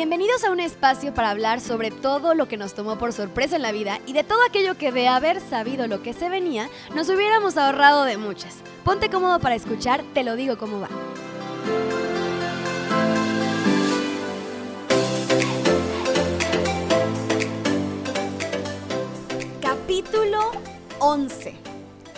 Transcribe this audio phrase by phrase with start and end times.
[0.00, 3.60] Bienvenidos a un espacio para hablar sobre todo lo que nos tomó por sorpresa en
[3.60, 7.10] la vida y de todo aquello que de haber sabido lo que se venía, nos
[7.10, 8.54] hubiéramos ahorrado de muchas.
[8.82, 10.88] Ponte cómodo para escuchar, te lo digo cómo va.
[19.60, 20.50] Capítulo
[21.00, 21.56] 11.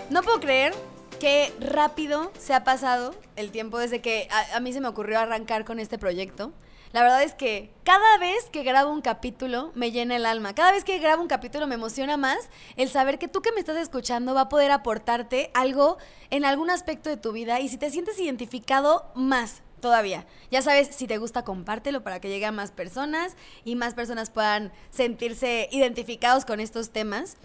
[0.08, 0.72] No puedo creer
[1.18, 5.18] qué rápido se ha pasado el tiempo desde que a, a mí se me ocurrió
[5.18, 6.52] arrancar con este proyecto.
[6.92, 10.54] La verdad es que cada vez que grabo un capítulo me llena el alma.
[10.54, 13.60] Cada vez que grabo un capítulo me emociona más el saber que tú que me
[13.60, 15.96] estás escuchando va a poder aportarte algo
[16.30, 20.26] en algún aspecto de tu vida y si te sientes identificado más todavía.
[20.50, 24.30] Ya sabes, si te gusta, compártelo para que llegue a más personas y más personas
[24.30, 27.36] puedan sentirse identificados con estos temas.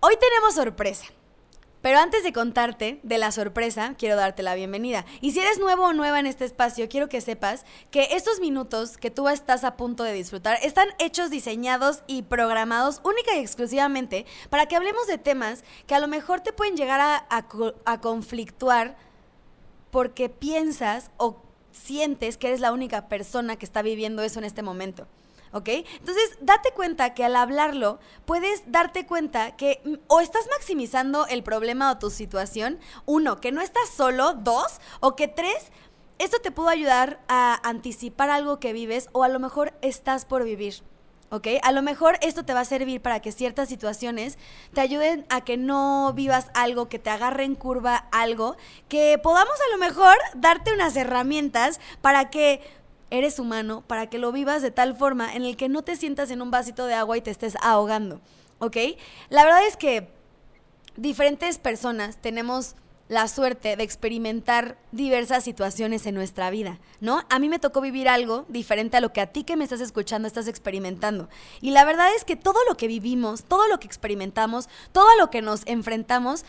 [0.00, 1.06] Hoy tenemos sorpresa.
[1.80, 5.04] Pero antes de contarte de la sorpresa, quiero darte la bienvenida.
[5.20, 8.96] Y si eres nuevo o nueva en este espacio, quiero que sepas que estos minutos
[8.96, 14.26] que tú estás a punto de disfrutar están hechos, diseñados y programados única y exclusivamente
[14.50, 17.26] para que hablemos de temas que a lo mejor te pueden llegar a,
[17.84, 18.96] a, conflictuar
[19.92, 21.40] porque piensas o
[21.70, 25.06] sientes que eres la única persona que está viviendo eso en este momento.
[25.52, 25.68] ¿Ok?
[25.68, 31.90] Entonces, date cuenta que al hablarlo, puedes darte cuenta que o estás maximizando el problema
[31.90, 35.70] o tu situación, uno, que no estás solo, dos, o que tres,
[36.18, 40.44] esto te pudo ayudar a anticipar algo que vives o a lo mejor estás por
[40.44, 40.82] vivir.
[41.30, 41.46] ¿ok?
[41.62, 44.38] A lo mejor esto te va a servir para que ciertas situaciones
[44.72, 48.56] te ayuden a que no vivas algo, que te agarre en curva algo,
[48.88, 52.60] que podamos a lo mejor darte unas herramientas para que
[53.10, 56.30] eres humano para que lo vivas de tal forma en el que no te sientas
[56.30, 58.20] en un vasito de agua y te estés ahogando,
[58.58, 58.76] ¿ok?
[59.30, 60.08] La verdad es que
[60.96, 62.74] diferentes personas tenemos
[63.08, 67.22] la suerte de experimentar diversas situaciones en nuestra vida, ¿no?
[67.30, 69.80] A mí me tocó vivir algo diferente a lo que a ti que me estás
[69.80, 71.28] escuchando estás experimentando.
[71.62, 75.30] Y la verdad es que todo lo que vivimos, todo lo que experimentamos, todo lo
[75.30, 76.44] que nos enfrentamos,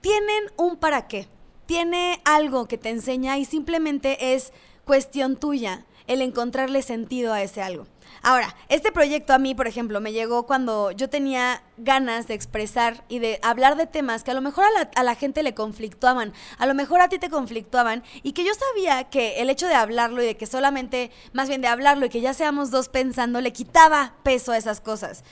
[0.00, 1.28] tienen un para qué.
[1.66, 4.52] Tiene algo que te enseña y simplemente es
[4.84, 7.86] cuestión tuya el encontrarle sentido a ese algo.
[8.22, 13.04] Ahora, este proyecto a mí, por ejemplo, me llegó cuando yo tenía ganas de expresar
[13.08, 16.66] y de hablar de temas que a lo mejor a la, gente le conflictuaban, a
[16.66, 20.22] lo mejor a ti te conflictuaban, y que yo sabía que el hecho de hablarlo
[20.22, 23.52] y de que solamente, más bien de hablarlo y que ya seamos dos pensando, le
[23.52, 25.22] quitaba peso a esas cosas.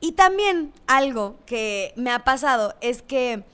[0.00, 3.44] Y también algo que me ha pasado es que,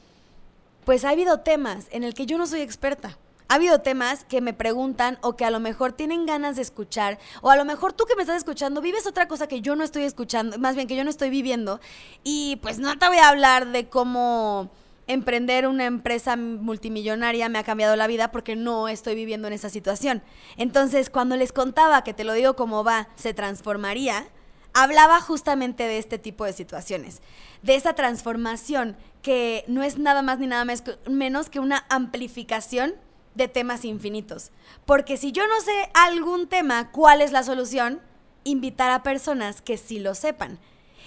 [0.84, 3.18] pues ha habido temas en el que yo no soy experta
[3.54, 7.20] ha habido temas que me preguntan o que a lo mejor tienen ganas de escuchar,
[7.40, 9.84] o a lo mejor tú que me estás escuchando vives otra cosa que yo no
[9.84, 11.80] estoy escuchando, más bien que yo no estoy viviendo,
[12.24, 14.70] y pues no te voy a hablar de cómo
[15.06, 19.70] emprender una empresa multimillonaria me ha cambiado la vida porque no estoy viviendo en esa
[19.70, 20.24] situación.
[20.56, 24.26] Entonces, cuando les contaba que te lo digo como va, se transformaría,
[24.72, 27.22] hablaba justamente de este tipo de situaciones,
[27.62, 30.66] de esa transformación que no es nada más ni nada
[31.08, 32.94] menos que una amplificación
[33.34, 34.50] de temas infinitos.
[34.86, 38.00] Porque si yo no sé algún tema, ¿cuál es la solución?
[38.44, 40.58] Invitar a personas que sí lo sepan.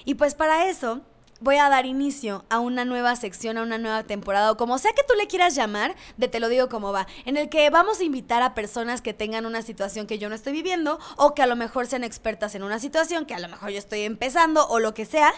[0.06, 1.02] Y pues para eso
[1.40, 4.94] voy a dar inicio a una nueva sección, a una nueva temporada, o como sea
[4.94, 8.00] que tú le quieras llamar, de te lo digo como va, en el que vamos
[8.00, 11.44] a invitar a personas que tengan una situación que yo no estoy viviendo, o que
[11.44, 14.68] a lo mejor sean expertas en una situación que a lo mejor yo estoy empezando,
[14.68, 15.32] o lo que sea,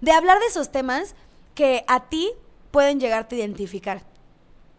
[0.00, 1.14] de hablar de esos temas
[1.54, 2.30] que a ti
[2.70, 4.02] pueden llegarte a identificar.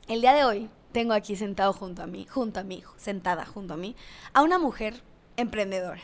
[0.08, 3.74] El día de hoy tengo aquí sentado junto a mí, junto a mí, sentada junto
[3.74, 3.96] a mí,
[4.32, 5.02] a una mujer
[5.36, 6.02] emprendedora,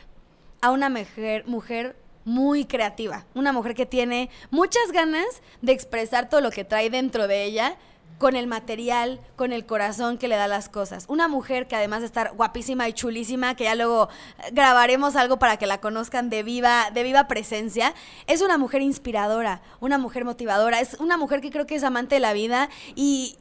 [0.62, 1.96] a una mujer, mujer
[2.26, 7.28] muy creativa, una mujer que tiene muchas ganas de expresar todo lo que trae dentro
[7.28, 7.78] de ella
[8.18, 11.06] con el material, con el corazón que le da las cosas.
[11.08, 14.10] Una mujer que además de estar guapísima y chulísima, que ya luego
[14.52, 17.94] grabaremos algo para que la conozcan de viva, de viva presencia,
[18.28, 22.16] es una mujer inspiradora, una mujer motivadora, es una mujer que creo que es amante
[22.16, 23.38] de la vida y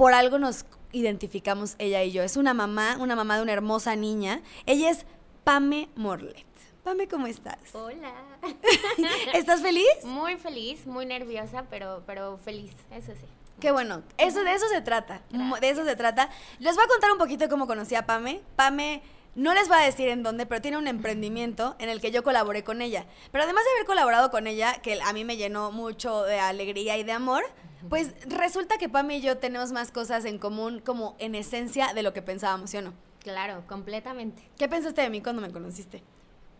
[0.00, 2.22] por algo nos identificamos ella y yo.
[2.22, 4.40] Es una mamá, una mamá de una hermosa niña.
[4.64, 5.04] Ella es
[5.44, 6.46] Pame Morlet.
[6.82, 7.58] Pame, ¿cómo estás?
[7.74, 8.14] Hola.
[9.34, 9.84] ¿Estás feliz?
[10.04, 13.26] Muy feliz, muy nerviosa, pero, pero feliz, eso sí.
[13.60, 15.60] Qué bueno, eso, de eso se trata, Gracias.
[15.60, 16.30] de eso se trata.
[16.60, 18.40] Les voy a contar un poquito cómo conocí a Pame.
[18.56, 19.02] Pame
[19.34, 22.22] no les voy a decir en dónde, pero tiene un emprendimiento en el que yo
[22.22, 23.04] colaboré con ella.
[23.32, 26.96] Pero además de haber colaborado con ella, que a mí me llenó mucho de alegría
[26.96, 27.44] y de amor,
[27.88, 32.02] pues resulta que Pam y yo tenemos más cosas en común como en esencia de
[32.02, 32.92] lo que pensábamos, ¿sí o no?
[33.20, 34.42] Claro, completamente.
[34.58, 36.02] ¿Qué pensaste de mí cuando me conociste?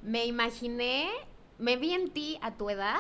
[0.03, 1.09] Me imaginé,
[1.59, 2.97] me vi en ti a tu edad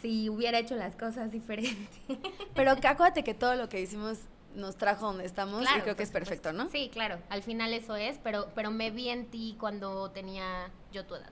[0.00, 2.00] si hubiera hecho las cosas diferentes.
[2.54, 4.18] Pero acuérdate que todo lo que hicimos
[4.54, 6.52] nos trajo donde estamos y Claro, creo que es perfecto.
[6.52, 6.68] ¿no?
[6.68, 7.18] Sí, claro.
[7.30, 11.30] Al final eso es, pero, pero me vi en ti cuando tenía yo tu edad.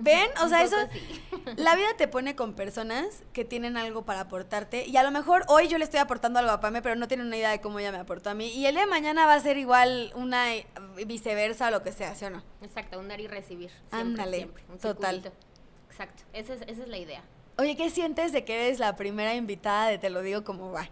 [0.00, 0.30] ¿Ven?
[0.42, 1.22] O sea, eso, sí.
[1.56, 5.44] la vida te pone con personas que tienen algo para aportarte y a lo mejor
[5.48, 7.78] hoy yo le estoy aportando algo a Pame, pero no tienen una idea de cómo
[7.78, 10.54] ella me aportó a mí y el día de mañana va a ser igual una
[10.54, 10.66] eh,
[11.06, 12.42] viceversa o lo que sea, ¿sí o no?
[12.62, 13.70] Exacto, un dar y recibir.
[13.70, 14.64] Siempre, Ándale, siempre.
[14.68, 15.32] Un total.
[15.88, 17.22] Exacto, esa es, esa es la idea.
[17.58, 20.88] Oye, ¿qué sientes de que eres la primera invitada de Te lo digo como va?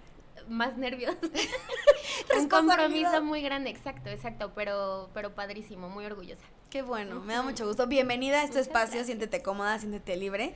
[0.48, 1.14] Más nervios.
[2.38, 6.44] un compromiso muy grande, exacto, exacto, pero, pero padrísimo, muy orgullosa.
[6.76, 7.86] Qué bueno, me da mucho gusto.
[7.86, 9.06] Bienvenida a este Muchas espacio, gracias.
[9.06, 10.52] siéntete cómoda, siéntete libre.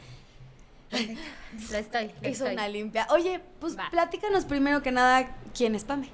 [0.93, 2.11] Lo estoy.
[2.21, 2.53] Lo estoy.
[2.53, 3.07] una limpia.
[3.09, 3.89] Oye, pues Va.
[3.91, 6.11] platícanos primero que nada quién es Pame.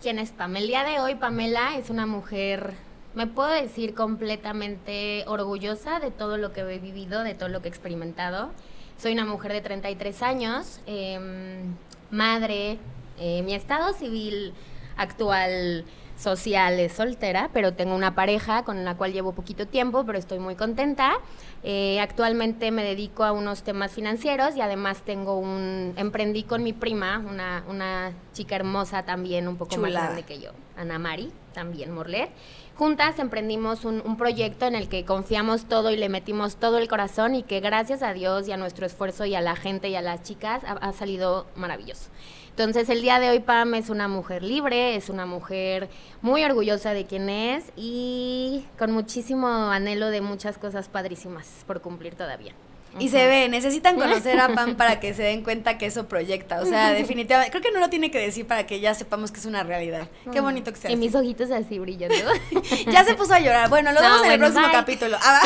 [0.00, 0.54] ¿Quién es Pam?
[0.54, 2.74] El día de hoy Pamela es una mujer,
[3.16, 7.66] me puedo decir, completamente orgullosa de todo lo que he vivido, de todo lo que
[7.66, 8.52] he experimentado.
[8.98, 11.74] Soy una mujer de 33 años, em,
[12.12, 12.78] madre,
[13.18, 14.54] eh, mi estado civil
[14.96, 15.84] actual
[16.18, 20.38] social es soltera, pero tengo una pareja con la cual llevo poquito tiempo, pero estoy
[20.38, 21.14] muy contenta.
[21.62, 26.72] Eh, actualmente me dedico a unos temas financieros y además tengo un, emprendí con mi
[26.72, 31.92] prima, una, una chica hermosa también, un poco más grande que yo, Ana Mari, también
[31.92, 32.30] Morlet.
[32.76, 37.34] Juntas emprendimos un, proyecto en el que confiamos todo y le metimos todo el corazón
[37.34, 40.00] y que gracias a Dios y a nuestro esfuerzo y a la gente y a
[40.00, 42.10] las chicas ha, ha salido maravilloso.
[42.50, 45.88] Entonces el día de hoy Pam es una mujer libre, es una mujer
[46.22, 52.14] muy orgullosa de quien es y con muchísimo anhelo de muchas cosas padrísimas por cumplir
[52.14, 52.54] todavía.
[52.98, 56.60] Y se ve, necesitan conocer a Pam para que se den cuenta que eso proyecta.
[56.60, 59.40] O sea, definitivamente, creo que no lo tiene que decir para que ya sepamos que
[59.40, 60.08] es una realidad.
[60.32, 60.90] Qué bonito que sea.
[60.90, 61.00] Y así.
[61.00, 62.16] mis ojitos así brillando.
[62.90, 63.68] Ya se puso a llorar.
[63.68, 64.72] Bueno, lo No, vemos en el próximo bye.
[64.72, 65.16] capítulo.
[65.22, 65.42] Ah.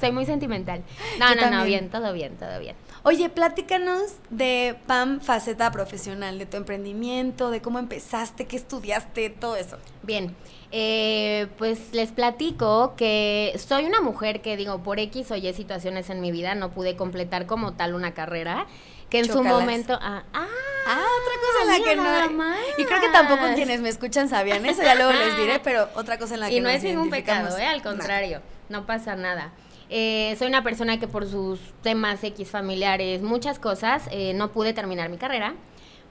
[0.00, 0.82] Soy muy sentimental.
[1.18, 2.76] No, Yo no, no, bien, todo bien, todo bien.
[3.02, 9.56] Oye, platícanos de Pam faceta profesional, de tu emprendimiento, de cómo empezaste, qué estudiaste, todo
[9.56, 9.78] eso.
[10.02, 10.34] Bien,
[10.76, 16.10] eh, pues les platico que soy una mujer que digo, por X o Y situaciones
[16.10, 18.66] en mi vida no pude completar como tal una carrera,
[19.08, 19.96] que en su momento...
[20.02, 20.48] Ah, ah,
[20.86, 22.36] Ah, otra cosa en la que no.
[22.36, 22.58] más.
[22.76, 26.18] Y creo que tampoco quienes me escuchan sabían eso, ya luego les diré, pero otra
[26.18, 27.66] cosa en la que y no nos es ningún pecado, ¿eh?
[27.66, 29.52] al contrario, no pasa nada.
[29.88, 34.74] Eh, soy una persona que por sus temas X familiares, muchas cosas, eh, no pude
[34.74, 35.54] terminar mi carrera,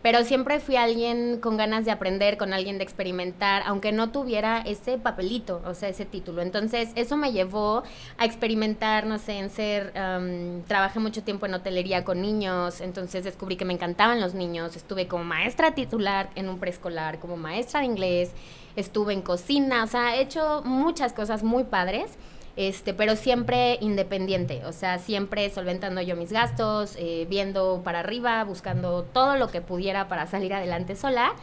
[0.03, 4.59] pero siempre fui alguien con ganas de aprender, con alguien de experimentar, aunque no tuviera
[4.59, 6.41] ese papelito, o sea, ese título.
[6.41, 7.83] Entonces, eso me llevó
[8.17, 13.23] a experimentar, no sé, en ser, am, trabajé mucho tiempo en hotelería con niños, entonces
[13.23, 17.79] descubrí que me encantaban los niños, estuve como maestra titular en un preescolar, como maestra
[17.79, 18.33] de inglés,
[18.75, 22.17] estuve en cocina, o sea, he hecho muchas cosas muy padres.
[22.55, 28.43] Este, pero siempre independiente, o sea, siempre solventando yo mis gastos, eh, viendo para arriba,
[28.43, 31.33] buscando todo lo que pudiera para salir adelante sola.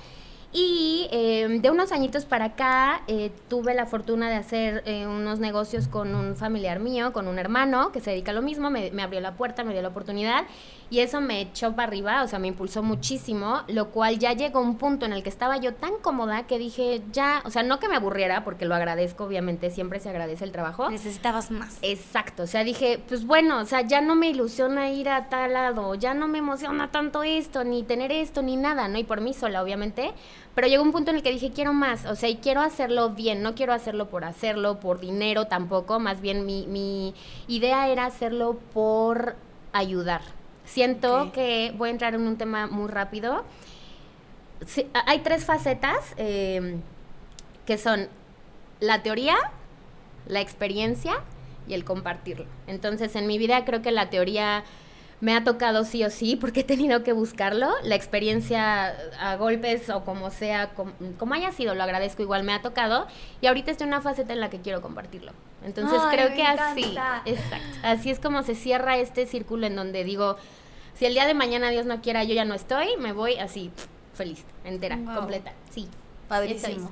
[0.53, 5.39] Y eh, de unos añitos para acá eh, tuve la fortuna de hacer eh, unos
[5.39, 8.91] negocios con un familiar mío, con un hermano que se dedica a lo mismo, me,
[8.91, 10.47] me abrió la puerta, me dio la oportunidad
[10.91, 14.59] y eso me echó para arriba, o sea, me impulsó muchísimo, lo cual ya llegó
[14.59, 17.63] a un punto en el que estaba yo tan cómoda que dije, ya, o sea,
[17.63, 20.91] no que me aburriera, porque lo agradezco, obviamente, siempre se agradece el trabajo.
[20.91, 21.79] Necesitabas más.
[21.83, 25.53] Exacto, o sea, dije, pues bueno, o sea, ya no me ilusiona ir a tal
[25.53, 28.99] lado, ya no me emociona tanto esto, ni tener esto, ni nada, ¿no?
[28.99, 30.13] Y por mí sola, obviamente,
[30.61, 33.09] pero llegó un punto en el que dije, quiero más, o sea, y quiero hacerlo
[33.09, 37.15] bien, no quiero hacerlo por hacerlo, por dinero tampoco, más bien mi, mi
[37.49, 39.37] idea era hacerlo por
[39.73, 40.21] ayudar.
[40.67, 43.43] Siento que voy a entrar en un tema muy rápido.
[44.67, 46.77] Sí, hay tres facetas eh,
[47.65, 48.09] que son
[48.81, 49.37] la teoría,
[50.27, 51.23] la experiencia
[51.69, 52.45] y el compartirlo.
[52.67, 54.65] Entonces, en mi vida creo que la teoría
[55.21, 57.71] me ha tocado sí o sí porque he tenido que buscarlo.
[57.83, 62.53] La experiencia a golpes o como sea, com- como, haya sido, lo agradezco igual, me
[62.55, 63.07] ha tocado.
[63.41, 65.33] Y ahorita estoy en una faceta en la que quiero compartirlo.
[65.65, 66.97] Entonces, Ay, creo que así,
[67.27, 70.37] exacto, así es como se cierra este círculo en donde digo,
[70.95, 73.71] si el día de mañana Dios no quiera, yo ya no estoy, me voy así,
[74.15, 75.15] feliz, entera, Wow.
[75.17, 75.89] completa, sí.
[76.29, 76.91] Padrísimo.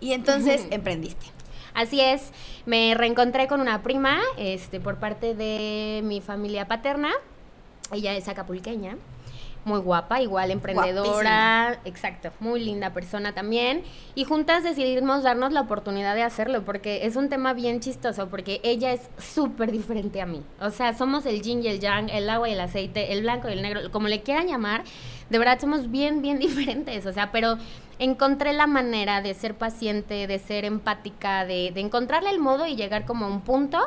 [0.00, 1.26] Y entonces emprendiste.
[1.74, 2.32] Así es,
[2.66, 7.10] me reencontré con una prima, este, por parte de mi familia paterna.
[7.90, 8.96] Ella es acapulqueña,
[9.64, 13.82] muy guapa, igual emprendedora, exacto, muy linda persona también.
[14.14, 18.60] Y juntas decidimos darnos la oportunidad de hacerlo, porque es un tema bien chistoso, porque
[18.64, 20.42] ella es súper diferente a mí.
[20.60, 23.48] O sea, somos el yin y el yang, el agua y el aceite, el blanco
[23.48, 24.82] y el negro, como le quieran llamar.
[25.30, 27.58] De verdad somos bien, bien diferentes, o sea, pero
[27.98, 32.76] encontré la manera de ser paciente, de ser empática, de, de encontrarle el modo y
[32.76, 33.78] llegar como a un punto.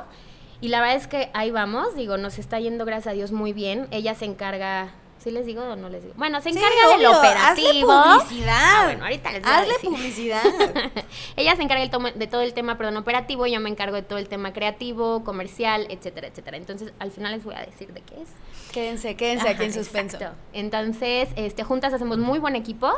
[0.61, 3.51] Y la verdad es que ahí vamos, digo, nos está yendo gracias a Dios muy
[3.51, 3.87] bien.
[3.91, 6.15] Ella se encarga ¿Sí les digo o no les digo?
[6.17, 7.91] Bueno, se encarga del operativo.
[7.91, 8.57] Hazle publicidad.
[8.59, 9.89] Ah, bueno, ahorita les voy a Hazle decir.
[9.91, 10.43] publicidad.
[11.35, 14.27] Ella se encarga de todo el tema, perdón, operativo, yo me encargo de todo el
[14.27, 16.57] tema creativo, comercial, etcétera, etcétera.
[16.57, 18.29] Entonces, al final les voy a decir de qué es.
[18.71, 20.17] quédense, quédense aquí en suspenso.
[20.17, 20.35] exacto.
[20.53, 22.91] Entonces, este, juntas hacemos muy buen equipo,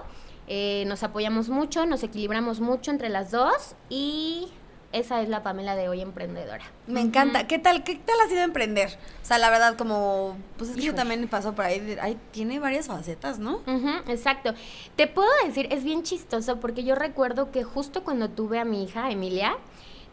[0.48, 4.48] eh, nos apoyamos mucho, nos equilibramos mucho entre las dos y
[4.94, 6.64] esa es la Pamela de hoy emprendedora.
[6.88, 7.46] Me encanta.
[7.48, 8.98] ¿Qué tal, qué tal ha sido emprender?
[9.22, 12.18] O sea, la verdad, como, pues es que yo también paso por ahí, de- ay,
[12.32, 13.60] tiene varias facetas, ¿no?
[14.08, 14.54] Exacto.
[14.96, 18.84] Te puedo decir, es bien chistoso porque yo recuerdo que justo cuando tuve a mi
[18.84, 19.58] hija, Emilia,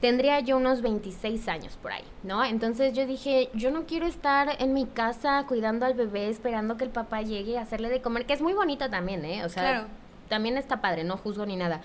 [0.00, 2.42] tendría yo unos 26 años por ahí, ¿no?
[2.42, 6.84] Entonces yo dije, yo no quiero estar en mi casa cuidando al bebé, esperando que
[6.84, 9.44] el papá llegue a hacerle de comer, que es muy bonito también, ¿eh?
[9.44, 9.86] O sea, Claro.
[10.30, 11.82] también está padre, no juzgo ni nada.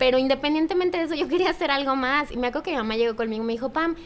[0.00, 2.32] Pero independientemente de eso, yo quería hacer algo más.
[2.32, 3.96] Y me acuerdo que mi mamá llegó conmigo y me dijo, Pam,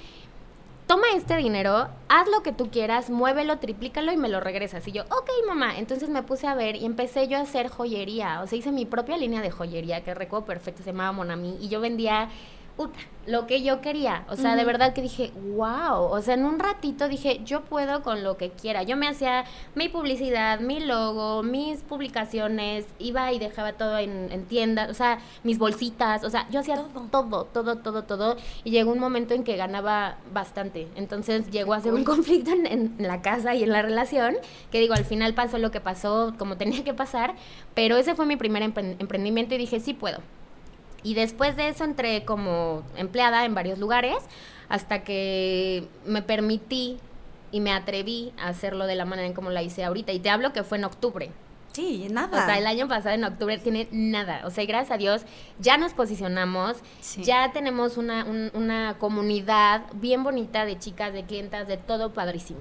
[0.88, 4.88] toma este dinero, haz lo que tú quieras, muévelo, triplícalo y me lo regresas.
[4.88, 5.78] Y yo, ok, mamá.
[5.78, 8.42] Entonces me puse a ver y empecé yo a hacer joyería.
[8.42, 11.58] O sea, hice mi propia línea de joyería, que recuerdo perfecto, se llamaba Monami.
[11.60, 12.28] Y yo vendía
[12.76, 14.24] puta, lo que yo quería.
[14.28, 16.02] O sea, de verdad que dije, wow.
[16.10, 18.82] O sea, en un ratito dije, yo puedo con lo que quiera.
[18.82, 24.44] Yo me hacía mi publicidad, mi logo, mis publicaciones, iba y dejaba todo en, en
[24.44, 27.04] tiendas, o sea, mis bolsitas, o sea, yo hacía Todo.
[27.10, 28.36] todo, todo, todo, todo.
[28.64, 30.88] Y llegó un momento en que ganaba bastante.
[30.96, 34.36] Entonces llegó a ser un conflicto en, en la casa y en la relación,
[34.70, 37.34] que digo, al final pasó lo que pasó, como tenía que pasar,
[37.74, 40.18] pero ese fue mi primer empre- emprendimiento y dije, sí puedo.
[41.04, 44.16] Y después de eso entré como empleada en varios lugares
[44.68, 46.98] hasta que me permití
[47.52, 50.10] y me atreví a hacerlo de la manera en como la hice ahorita.
[50.12, 51.30] Y te hablo que fue en octubre.
[51.72, 52.46] Sí, O nada.
[52.46, 54.42] sea, el año pasado en octubre tiene nada.
[54.44, 55.22] O sea, y gracias a Dios
[55.58, 57.24] ya nos posicionamos, Sí.
[57.24, 62.60] ya tenemos una, un- una comunidad bien bonita de chicas, de clientas, de todo padrísimo.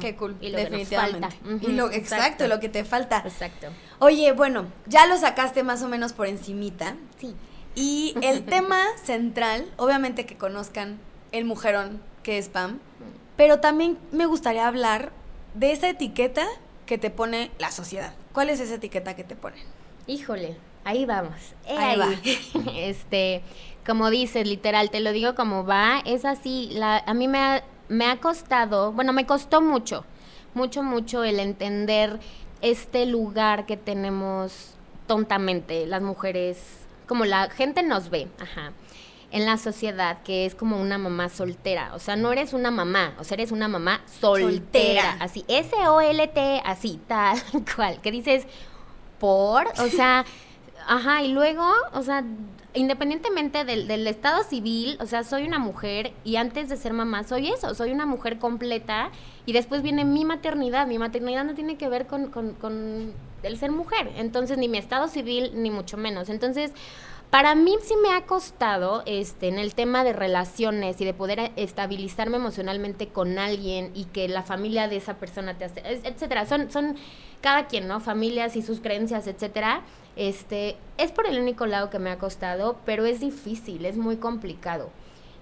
[0.00, 1.28] Qué cool, Y lo que nos definitivamente.
[1.28, 1.66] falta.
[1.68, 3.18] Y lo, exacto, lo que te falta.
[3.18, 3.66] Exacto.
[3.98, 6.96] Oye, bueno, ya lo sacaste más o menos por encimita.
[7.18, 7.34] Sí.
[7.74, 10.98] Y el tema central, obviamente que conozcan
[11.32, 12.78] el mujerón que es Pam,
[13.36, 15.12] pero también me gustaría hablar
[15.54, 16.46] de esa etiqueta
[16.86, 18.14] que te pone la sociedad.
[18.32, 19.62] ¿Cuál es esa etiqueta que te ponen?
[20.06, 21.34] Híjole, ahí vamos.
[21.66, 22.08] Ahí va.
[22.76, 23.42] este,
[23.86, 26.70] como dices, literal, te lo digo como va, es así.
[26.72, 30.04] La, a mí me ha, me ha costado, bueno, me costó mucho,
[30.54, 32.20] mucho, mucho el entender
[32.60, 34.74] este lugar que tenemos
[35.06, 38.72] tontamente las mujeres, como la gente nos ve, ajá.
[39.30, 41.92] En la sociedad, que es como una mamá soltera.
[41.94, 44.52] O sea, no eres una mamá, o sea, eres una mamá soltera.
[44.52, 45.16] Soltera.
[45.20, 47.42] Así, S-O-L-T, así, tal
[47.76, 48.00] cual.
[48.00, 48.46] Que dices,
[49.18, 50.24] por, o sea,
[50.86, 52.22] ajá, y luego, o sea,
[52.74, 57.24] independientemente del, del estado civil, o sea, soy una mujer y antes de ser mamá
[57.24, 59.10] soy eso, soy una mujer completa
[59.46, 63.12] y después viene mi maternidad, mi maternidad no tiene que ver con, con, con
[63.42, 66.72] el ser mujer, entonces ni mi estado civil ni mucho menos, entonces...
[67.30, 71.40] Para mí sí me ha costado este en el tema de relaciones y de poder
[71.40, 76.46] eh, estabilizarme emocionalmente con alguien y que la familia de esa persona te hace, etcétera.
[76.46, 76.94] Son son
[77.40, 77.98] cada quien, ¿no?
[77.98, 79.82] Familias y sus creencias, etcétera.
[80.16, 84.16] Este, es por el único lado que me ha costado, pero es difícil, es muy
[84.16, 84.90] complicado.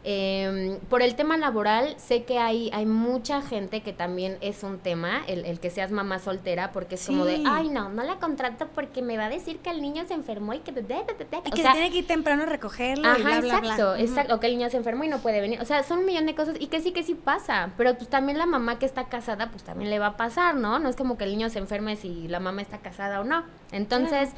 [0.05, 4.81] Eh, por el tema laboral, sé que hay, hay mucha gente que también es un
[4.81, 7.45] tema, el, el que seas mamá soltera, porque es como de, Sí.
[7.47, 10.55] ay, no, no la contrato porque me va a decir que el niño se enfermó
[10.55, 10.73] y que...
[10.73, 13.05] Y o que sea, se tiene que ir temprano a recogerlo.
[13.05, 13.69] y Ajá, bla, bla, bla.
[13.75, 14.01] exacto, Ujú.
[14.03, 14.35] exacto.
[14.35, 15.61] O que el niño se enfermó y no puede venir.
[15.61, 17.71] O sea, son un millón de cosas y que sí, que sí pasa.
[17.77, 20.81] Pero pues también la mamá que está casada, pues también le va a pasar, ¿no?
[20.81, 23.45] No es como que el niño se enferme si la mamá está casada o no.
[23.71, 24.31] Entonces,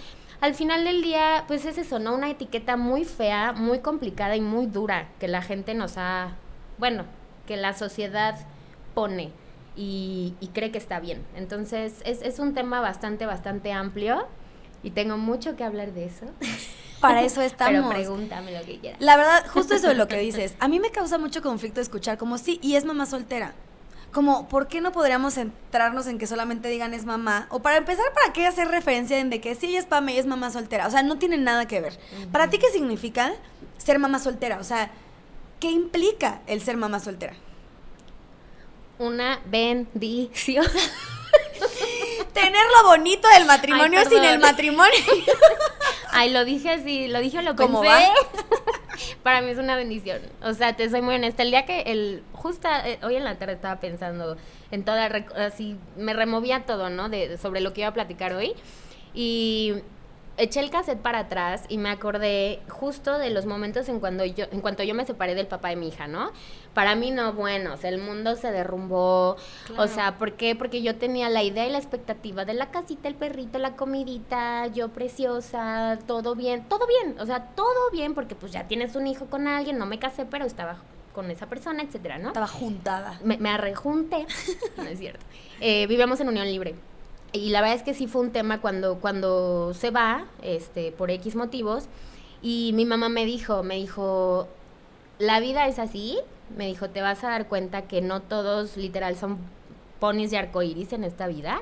[0.44, 2.14] al final del día, pues es eso, ¿no?
[2.14, 6.32] Una etiqueta muy fea, muy complicada y muy dura que la gente nos ha,
[6.76, 7.06] bueno,
[7.46, 8.36] que la sociedad
[8.94, 9.32] pone
[9.74, 11.24] y, y cree que está bien.
[11.34, 14.26] Entonces, es, es un tema bastante, bastante amplio
[14.82, 16.26] y tengo mucho que hablar de eso.
[17.00, 17.94] Para eso Pero estamos.
[17.94, 19.00] pregúntame lo que quieras.
[19.00, 20.56] La verdad, justo eso de lo que dices.
[20.60, 23.54] A mí me causa mucho conflicto escuchar como sí, y es mamá soltera.
[24.14, 27.48] Como, ¿por qué no podríamos centrarnos en que solamente digan es mamá?
[27.50, 30.18] O para empezar, ¿para qué hacer referencia en de que sí, ella es Pame y
[30.18, 30.86] es mamá soltera?
[30.86, 31.98] O sea, no tiene nada que ver.
[32.30, 33.34] ¿Para ti qué significa
[33.76, 34.60] ser mamá soltera?
[34.60, 34.92] O sea,
[35.58, 37.34] ¿qué implica el ser mamá soltera?
[39.00, 40.64] Una bendición.
[42.34, 44.92] Tener lo bonito del matrimonio Ay, sin el matrimonio.
[46.12, 48.08] Ay, lo dije así, lo dije, lo ¿Cómo pensé.
[49.22, 50.20] Para mí es una bendición.
[50.42, 51.42] O sea, te soy muy honesta.
[51.42, 54.36] El día que el justo eh, hoy en la tarde estaba pensando
[54.70, 57.08] en toda así me removía todo, ¿no?
[57.08, 58.54] De- sobre lo que iba a platicar hoy
[59.14, 59.74] y
[60.36, 64.46] eché el cassette para atrás y me acordé justo de los momentos en cuando yo,
[64.50, 66.32] en cuanto yo me separé del papá de mi hija, ¿no?
[66.72, 69.36] Para mí no, bueno, o sea, el mundo se derrumbó.
[69.78, 70.56] O sea, ¿por qué?
[70.56, 74.66] Porque yo tenía la idea y la expectativa de la casita, el perrito, la comidita,
[74.68, 79.06] yo preciosa, todo bien, todo bien, o sea, todo bien, porque pues ya tienes un
[79.06, 80.78] hijo con alguien, no me casé, pero estaba
[81.12, 82.28] con esa persona, etcétera, ¿no?
[82.28, 83.20] Estaba juntada.
[83.22, 84.26] Me, me arrejunté,
[84.76, 85.24] no es cierto.
[85.60, 86.74] Eh, vivíamos en unión libre
[87.34, 91.10] y la verdad es que sí fue un tema cuando, cuando se va, este, por
[91.10, 91.88] X motivos,
[92.40, 94.46] y mi mamá me dijo, me dijo,
[95.18, 96.18] la vida es así,
[96.56, 99.38] me dijo, te vas a dar cuenta que no todos literal son
[99.98, 101.60] ponis de arcoiris en esta vida.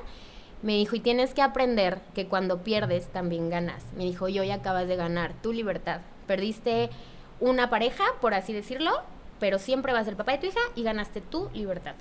[0.61, 3.83] Me dijo, y tienes que aprender que cuando pierdes también ganas.
[3.97, 6.01] Me dijo, y hoy acabas de ganar tu libertad.
[6.27, 6.89] Perdiste
[7.39, 8.91] una pareja, por así decirlo,
[9.39, 11.95] pero siempre vas el papá de tu hija y ganaste tu libertad.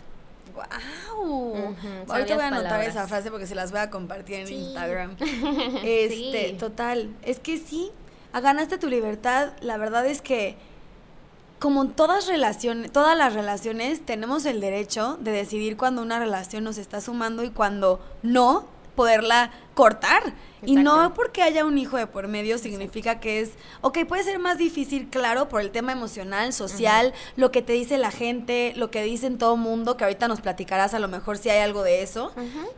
[0.55, 1.75] ¡Wow!
[2.09, 5.17] Ahorita voy a anotar esa frase porque se las voy a compartir en Instagram.
[5.85, 7.15] Este, total.
[7.23, 7.91] Es que sí,
[8.33, 9.53] ganaste tu libertad.
[9.61, 10.57] La verdad es que,
[11.59, 16.65] como en todas relaciones, todas las relaciones, tenemos el derecho de decidir cuando una relación
[16.65, 20.35] nos está sumando y cuando no, poderla cortar.
[20.65, 24.39] Y no porque haya un hijo de por medio significa que es, ok, puede ser
[24.39, 28.89] más difícil, claro, por el tema emocional, social, lo que te dice la gente, lo
[28.91, 32.03] que dicen todo mundo, que ahorita nos platicarás a lo mejor si hay algo de
[32.03, 32.33] eso,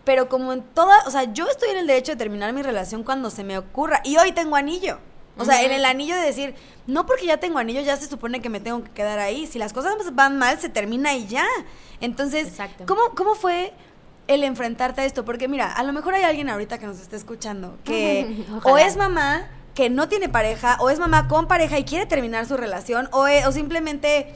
[0.05, 3.03] pero como en toda, o sea, yo estoy en el derecho de terminar mi relación
[3.03, 4.99] cuando se me ocurra y hoy tengo anillo.
[5.37, 6.55] O sea, en el anillo de decir,
[6.87, 9.49] no porque ya tengo anillo, ya se supone que me tengo que quedar ahí.
[9.49, 11.45] Si las cosas van mal, se termina y ya.
[12.01, 12.53] Entonces,
[12.87, 13.73] ¿cómo, ¿cómo fue
[14.27, 17.17] el enfrentarte a esto, porque mira, a lo mejor hay alguien ahorita que nos está
[17.17, 21.85] escuchando que o es mamá que no tiene pareja, o es mamá con pareja y
[21.85, 24.35] quiere terminar su relación, o, e, o simplemente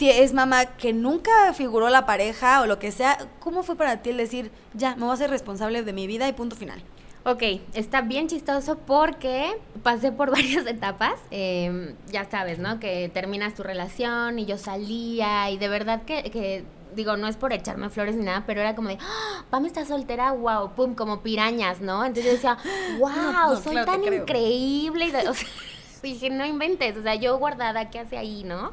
[0.00, 3.18] es mamá que nunca figuró la pareja o lo que sea.
[3.38, 6.26] ¿Cómo fue para ti el decir, ya, me voy a ser responsable de mi vida
[6.28, 6.82] y punto final?
[7.24, 7.42] Ok,
[7.74, 11.14] está bien chistoso porque pasé por varias etapas.
[11.30, 12.80] Em, ya sabes, ¿no?
[12.80, 17.36] Que terminas tu relación y yo salía y de verdad que, que digo, no es
[17.36, 19.44] por echarme flores ni nada, pero era como de, ¡Ah!
[19.50, 22.04] Pam está soltera, wow, pum, como pirañas, ¿no?
[22.04, 22.58] Entonces yo decía,
[22.98, 25.06] wow, soy tan increíble.
[25.06, 25.48] Y o sea,
[26.02, 28.72] dije, no inventes, o sea, yo guardada, ¿qué hace ahí, no?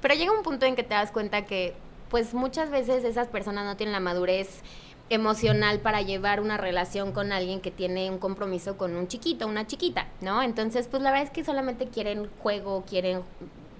[0.00, 1.74] Pero llega un punto en que te das cuenta que,
[2.10, 4.62] pues muchas veces esas personas no tienen la madurez
[5.10, 9.66] emocional para llevar una relación con alguien que tiene un compromiso con un chiquito, una
[9.66, 10.42] chiquita, ¿no?
[10.42, 13.22] Entonces, pues la verdad es que solamente quieren juego, quieren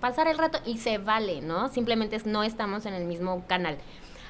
[0.05, 1.71] pasar el rato y se vale, ¿no?
[1.71, 3.79] Simplemente no estamos en el mismo canal.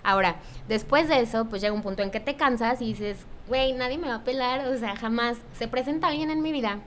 [0.05, 0.37] Ahora,
[0.69, 3.99] después de eso, pues llega un punto en que te cansas y dices, güey, nadie
[3.99, 6.79] me va a pelar, o sea, jamás se presenta alguien en mi vida.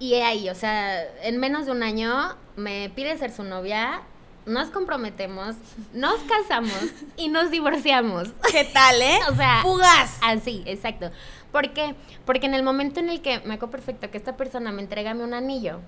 [0.00, 4.02] Y ahí, o sea, en menos de un año me pide ser su novia,
[4.46, 5.54] nos comprometemos,
[5.94, 8.30] nos casamos y nos divorciamos.
[8.50, 9.20] ¿Qué tal, eh?
[9.30, 10.18] o sea, fugaz.
[10.22, 11.12] Así, exacto.
[11.52, 11.94] ¿Por qué?
[12.26, 15.12] Porque en el momento en el que me acuerdo perfecto que esta persona me entrega
[15.12, 15.78] un anillo,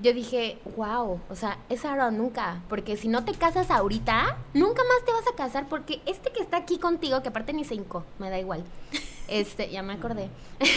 [0.00, 4.82] yo dije, wow, o sea, es ahora nunca, porque si no te casas ahorita, nunca
[4.84, 8.04] más te vas a casar, porque este que está aquí contigo, que aparte ni cinco,
[8.18, 8.64] me da igual,
[9.28, 10.28] este, ya me acordé.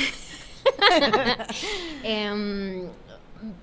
[2.03, 2.87] Em,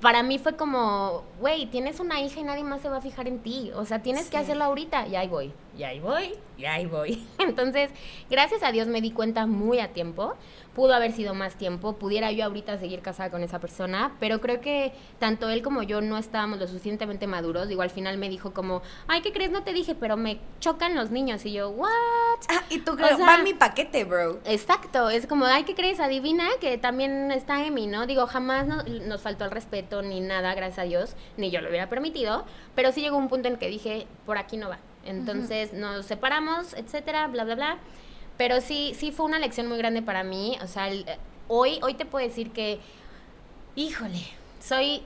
[0.00, 3.28] para mí fue como, güey, tienes una hija y nadie más se va a fijar
[3.28, 3.70] en ti.
[3.74, 5.06] O sea, tienes que hacerlo ahorita.
[5.06, 7.26] Y ahí voy, y ahí voy, y ahí voy.
[7.38, 7.90] Entonces,
[8.28, 10.34] gracias a Dios me di cuenta muy a tiempo
[10.80, 14.62] pudo haber sido más tiempo, pudiera yo ahorita seguir casada con esa persona, pero creo
[14.62, 17.68] que tanto él como yo no estábamos lo suficientemente maduros.
[17.68, 19.50] Digo, al final me dijo como, ay, ¿qué crees?
[19.50, 21.44] No te dije, pero me chocan los niños.
[21.44, 21.90] Y yo, ¿what?
[22.48, 24.40] Ah, y tú crees, va mi paquete, bro.
[24.46, 26.00] Exacto, es como, ay, ¿qué crees?
[26.00, 28.06] Adivina que también está en mí, ¿no?
[28.06, 31.90] Digo, jamás nos faltó el respeto ni nada, gracias a Dios, ni yo lo hubiera
[31.90, 34.78] permitido, pero sí llegó un punto en que dije, por aquí no va.
[35.04, 37.78] Entonces nos separamos, etcétera, bla, bla, bla.
[38.40, 40.56] Pero sí, sí fue una lección muy grande para mí.
[40.62, 40.88] O sea,
[41.46, 42.80] hoy, hoy te puedo decir que,
[43.76, 44.18] híjole,
[44.60, 45.02] soy,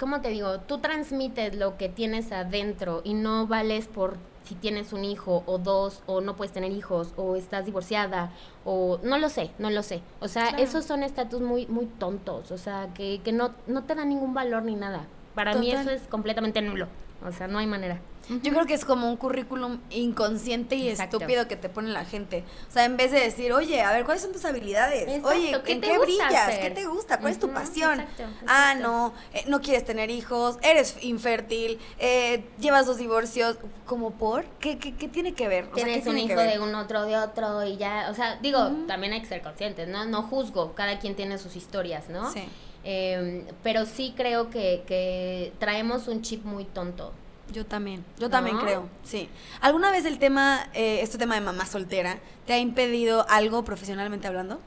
[0.00, 0.60] ¿cómo te digo?
[0.60, 5.58] Tú transmites lo que tienes adentro y no vales por si tienes un hijo o
[5.58, 8.32] dos o no puedes tener hijos o estás divorciada
[8.64, 10.00] o no lo sé, no lo sé.
[10.20, 13.94] O sea, esos son estatus muy muy tontos, o sea, que, que no, no te
[13.94, 15.04] dan ningún valor ni nada.
[15.34, 16.88] Para mí eso es completamente nulo.
[17.26, 18.00] O sea, no hay manera.
[18.28, 22.44] Yo creo que es como un currículum inconsciente y estúpido que te pone la gente.
[22.68, 25.22] O sea, en vez de decir, oye, a ver, ¿cuáles son tus habilidades?
[25.24, 26.58] oye, ¿en qué brillas?
[26.58, 27.18] ¿Qué te gusta?
[27.18, 28.04] ¿Cuál es tu pasión?
[28.46, 33.56] Ah, no, eh, no quieres tener hijos, eres infértil, eh, llevas dos divorcios.
[33.84, 34.44] ¿Como por?
[34.58, 35.70] ¿Qué, qué, qué tiene que ver?
[35.72, 39.20] Tienes un hijo de un otro, de otro y ya, o sea, digo, también hay
[39.20, 40.04] que ser conscientes, ¿no?
[40.04, 42.32] No juzgo, cada quien tiene sus historias, ¿no?
[42.32, 42.44] Sí.
[42.88, 47.12] Em, pero sí creo que, que traemos un chip muy tonto.
[47.52, 49.28] Yo también, yo también creo, sí.
[49.60, 54.26] ¿Alguna vez el tema, eh, este tema de mamá soltera, te ha impedido algo profesionalmente
[54.26, 54.58] hablando?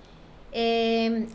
[0.53, 1.27] Eh,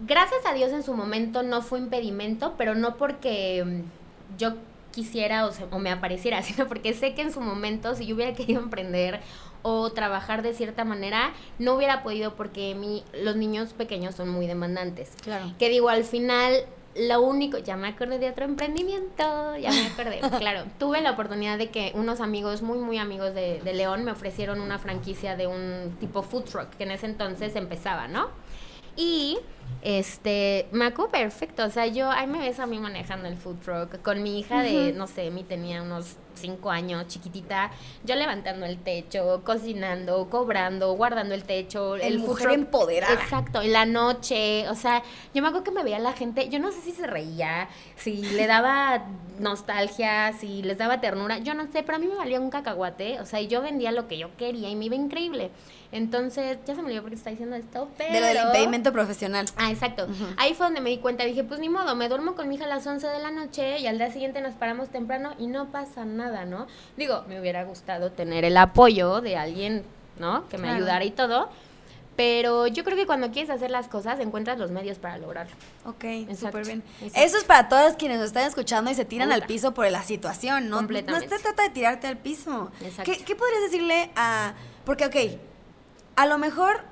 [0.00, 4.54] gracias a Dios en su momento no fue impedimento, pero no porque mm, yo
[4.92, 8.14] quisiera o, se- o me apareciera, sino porque sé que en su momento si yo
[8.14, 9.20] hubiera querido emprender
[9.62, 14.46] o trabajar de cierta manera, no hubiera podido porque mi, los niños pequeños son muy
[14.48, 15.12] demandantes.
[15.22, 15.52] Claro.
[15.58, 16.52] Que digo, al final,
[16.94, 20.20] lo único, ya me acordé de otro emprendimiento, ya me acordé.
[20.38, 24.12] claro, tuve la oportunidad de que unos amigos, muy, muy amigos de, de León, me
[24.12, 28.28] ofrecieron una franquicia de un tipo food truck, que en ese entonces empezaba, ¿no?
[28.96, 29.38] Y
[29.82, 33.56] este, me acuerdo perfecto, o sea, yo ahí me ves a mí manejando el food
[33.64, 37.70] truck con mi hija de, no sé, mi tenía unos cinco años, chiquitita,
[38.04, 43.14] yo levantando el techo, cocinando, cobrando, guardando el techo, El el food mujer truck- empoderada.
[43.14, 45.02] Exacto, en la noche, o sea,
[45.34, 48.22] yo me acuerdo que me veía la gente, yo no sé si se reía, si
[48.22, 49.04] le daba
[49.40, 53.20] nostalgia, si les daba ternura, yo no sé, pero a mí me valía un cacahuate,
[53.20, 55.50] o sea, y yo vendía lo que yo quería y me iba increíble.
[55.90, 58.14] Entonces, ya se me olvidó por qué está diciendo esto, pero...
[58.14, 59.44] De lo del impedimento profesional.
[59.56, 60.06] Ah, exacto.
[60.36, 61.24] Ahí fue donde me di cuenta.
[61.24, 63.78] Dije, pues ni modo, me duermo con mi hija a las 11 de la noche
[63.78, 66.66] y al día siguiente nos paramos temprano y no pasa nada, ¿no?
[66.96, 69.84] Digo, me hubiera gustado tener el apoyo de alguien,
[70.18, 70.48] ¿no?
[70.48, 70.76] Que me Claro.
[70.76, 71.50] ayudara y todo.
[72.14, 75.52] Pero yo creo que cuando quieres hacer las cosas, encuentras los medios para lograrlo.
[75.86, 76.04] Ok,
[76.38, 76.82] súper bien.
[77.00, 77.20] exacto.
[77.26, 80.02] Eso es para todos quienes nos están escuchando y se tiran al piso por la
[80.02, 80.76] situación, ¿no?
[80.76, 81.26] Completamente.
[81.26, 82.70] No se trata de tirarte al piso.
[82.82, 83.10] Exacto.
[83.10, 84.52] ¿Qué, qué podrías decirle a...?
[84.84, 85.16] Porque, ok,
[86.16, 86.84] a lo mejor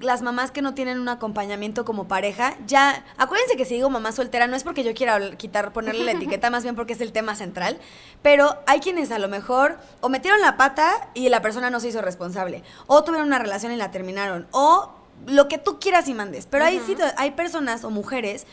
[0.00, 3.04] las mamás que no tienen un acompañamiento como pareja, ya...
[3.16, 6.50] Acuérdense que si digo mamá soltera no es porque yo quiera quitar, ponerle la etiqueta,
[6.50, 7.78] más bien porque es el tema central,
[8.22, 11.88] pero hay quienes a lo mejor o metieron la pata y la persona no se
[11.88, 14.92] hizo responsable, o tuvieron una relación y la terminaron, o
[15.26, 16.46] lo que tú quieras y mandes.
[16.46, 16.86] Pero Ujú.
[16.86, 18.46] situ- hay personas o mujeres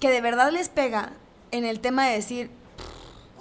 [0.00, 1.10] que de verdad les pega
[1.50, 2.50] en el tema de decir,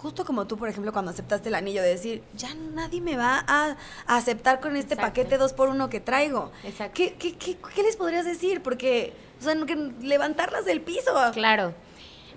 [0.08, 3.44] justo como tú, por ejemplo, cuando aceptaste el anillo, de decir, ya nadie me va
[3.46, 3.76] a,
[4.08, 5.10] aceptar con este Exacto.
[5.10, 6.50] paquete dos por uno que traigo.
[6.64, 6.94] Exacto.
[6.96, 8.64] ¿Qué, qué, qué, qué les podrías decir?
[8.64, 11.12] Porque, o sea, que levantarlas del piso.
[11.34, 11.74] Claro.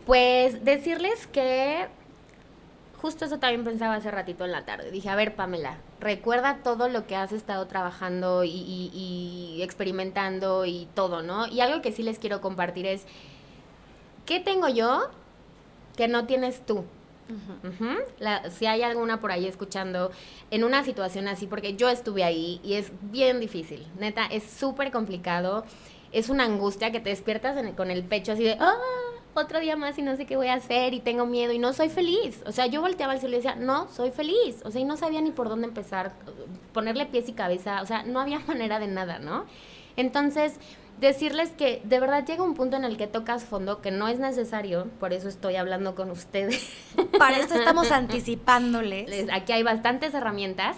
[0.05, 1.87] Pues decirles que
[3.01, 4.91] justo eso también pensaba hace ratito en la tarde.
[4.91, 10.65] Dije, a ver, Pamela, recuerda todo lo que has estado trabajando y, y- y experimentando
[10.67, 11.47] y todo, ¿no?
[11.47, 13.05] Y algo que sí les quiero compartir es,
[14.27, 15.09] ¿qué tengo yo
[15.97, 16.85] que no tienes tú?
[18.51, 20.11] Si hay alguna por ahí escuchando
[20.51, 24.91] en una situación así, porque yo estuve ahí y es bien difícil, neta, es súper
[24.91, 25.65] complicado,
[26.13, 28.75] es una angustia que te despiertas con el pecho así de, ah,
[29.35, 31.73] otro día más y no sé qué voy a hacer y tengo miedo y no
[31.73, 32.43] soy feliz.
[32.47, 34.61] O sea, yo volteaba al cielo decía, no, soy feliz.
[34.65, 36.13] O sea, y no sabía ni por dónde empezar,
[36.73, 39.47] ponerle pies y cabeza, o sea, no había manera de nada, ¿no?
[39.97, 40.59] Entonces,
[41.01, 44.19] decirles que de verdad llega un punto en el que tocas fondo, que no es
[44.19, 46.71] necesario, por eso estoy hablando con ustedes.
[47.19, 49.09] Para esto estamos anticipándoles.
[49.09, 50.77] Les- Aquí hay bastantes herramientas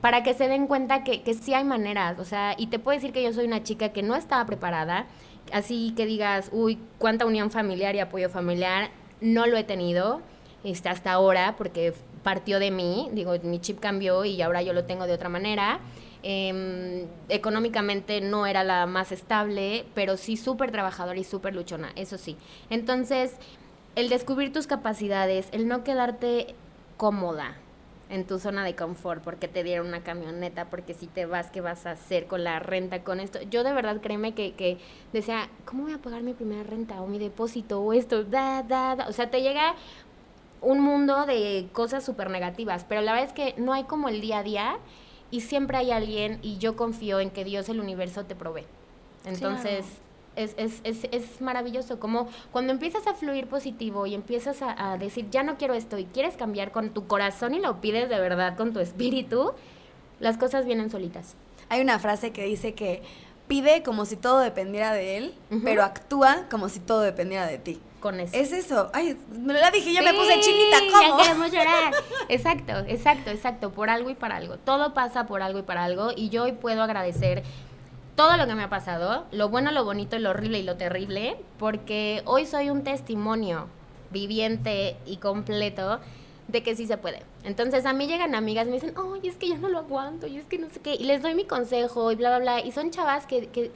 [0.00, 2.18] para que se den cuenta que, que sí hay maneras.
[2.18, 5.06] O sea, y te puedo decir que yo soy una chica que no estaba preparada,
[5.52, 10.20] así que digas, uy, cuánta unión familiar y apoyo familiar, no lo he tenido
[10.64, 14.84] este, hasta ahora porque partió de mí, digo, mi chip cambió y ahora yo lo
[14.84, 15.80] tengo de otra manera.
[16.22, 22.18] Em, económicamente no era la más estable, pero sí súper trabajadora y súper luchona, eso
[22.18, 22.36] sí.
[22.68, 23.36] Entonces,
[23.96, 26.54] el descubrir tus capacidades, el no quedarte
[26.98, 27.56] cómoda
[28.10, 31.62] en tu zona de confort porque te dieron una camioneta, porque si te vas, ¿qué
[31.62, 33.40] vas a hacer con la renta, con esto?
[33.42, 34.78] Yo de verdad créeme que,
[35.12, 38.24] decía, ¿cómo voy a pagar mi primera renta o mi depósito o esto?
[38.24, 39.08] Da, da, da.
[39.08, 39.74] O sea, te llega
[40.60, 44.20] un mundo de cosas súper negativas, pero la verdad es que no hay como el
[44.20, 44.76] día a día
[45.30, 48.66] y siempre hay alguien y yo confío en que Dios, el universo, te provee.
[49.24, 49.84] Entonces,
[50.36, 54.98] es, es, es, es maravilloso, como cuando empiezas a fluir positivo y empiezas a, a
[54.98, 58.18] decir, ya no quiero esto y quieres cambiar con tu corazón y lo pides de
[58.18, 59.52] verdad con tu espíritu,
[60.20, 61.34] las cosas vienen solitas.
[61.68, 63.02] Hay una frase que dice que
[63.46, 67.80] pide como si todo dependiera de él, pero actúa como si todo dependiera de ti.
[68.00, 68.34] Con eso.
[68.34, 68.90] Es eso.
[68.94, 71.18] Ay, me la dije, yo me puse chinita, ¿cómo?
[71.18, 71.94] Ya queremos llorar.
[72.28, 73.70] Exacto, exacto, exacto.
[73.72, 74.56] Por algo y para algo.
[74.56, 76.10] Todo pasa por algo y para algo.
[76.16, 77.42] Y yo hoy puedo agradecer
[78.20, 81.36] todo lo que me ha pasado, lo bueno, lo bonito, lo horrible y lo terrible,
[81.58, 83.68] porque hoy soy un testimonio
[84.10, 86.00] viviente y completo
[86.48, 87.22] de que sí se puede.
[87.44, 90.36] Entonces a mí llegan amigas me dicen, oye, es que ya no lo aguanto, y
[90.36, 92.72] es que no sé qué, y les doy mi consejo y bla, bla, bla, y
[92.72, 93.70] son chavas que, que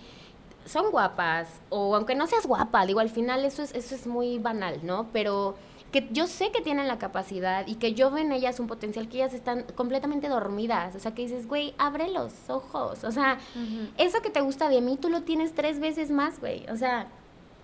[0.65, 4.39] son guapas, o aunque no seas guapa, digo, al final eso es, eso es muy
[4.39, 5.09] banal, ¿no?
[5.13, 5.57] Pero
[5.93, 9.09] que yo sé que tienen la capacidad y que yo veo en ellas un potencial
[9.09, 13.39] que ellas están completamente dormidas, o sea, que dices, güey, abre los ojos, o sea,
[13.97, 17.07] eso que te gusta de mí, tú lo tienes tres veces más, güey, o sea,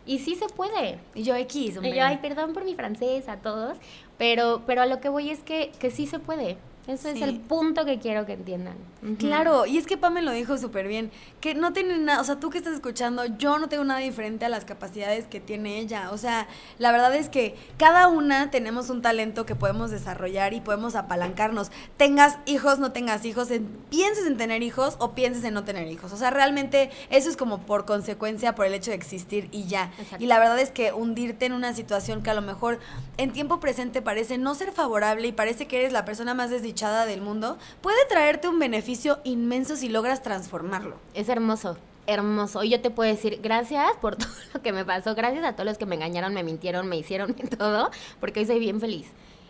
[0.06, 0.98] y sí se puede.
[1.14, 1.94] Y yo X, Y hombre.
[1.94, 3.78] yo, ay, perdón por mi francés a todos,
[4.16, 6.56] pero, pero a lo que voy es que, que sí se puede.
[6.86, 7.22] Eso es Sí.
[7.22, 8.74] el punto que quiero que entiendan.
[9.18, 12.24] Claro, y es que Pam me lo dijo súper bien, que no tiene nada, o
[12.24, 15.78] sea, tú que estás escuchando, yo no tengo nada diferente a las capacidades que tiene
[15.78, 20.52] ella, o sea, la verdad es que cada una tenemos un talento que podemos desarrollar
[20.52, 25.44] y podemos apalancarnos, tengas hijos, no tengas hijos, en- pienses en tener hijos o pienses
[25.44, 28.90] en no tener hijos, o sea, realmente eso es como por consecuencia, por el hecho
[28.90, 30.22] de existir y ya, Exacto.
[30.22, 32.80] y la verdad es que hundirte en una situación que a lo mejor
[33.16, 36.69] en tiempo presente parece no ser favorable y parece que eres la persona más desdichada
[36.70, 40.96] del mundo, puede traerte un beneficio inmenso si logras transformarlo.
[41.14, 42.62] Es hermoso, hermoso.
[42.62, 45.66] Y yo te puedo decir gracias por todo lo que me pasó, gracias a todos
[45.66, 49.06] los que me engañaron, me mintieron, me hicieron todo, porque hoy soy bien feliz.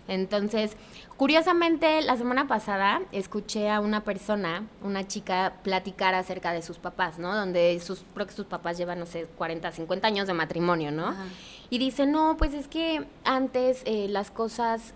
[0.09, 0.76] Entonces,
[1.16, 7.18] curiosamente, la semana pasada escuché a una persona, una chica, platicar acerca de sus papás,
[7.20, 7.33] ¿no?
[7.33, 11.09] Donde sus, creo que sus papás llevan, no sé, 40, 50 años de matrimonio, ¿no?
[11.09, 11.26] Ajá.
[11.70, 14.94] Y dice, no, pues es que antes eh, las cosas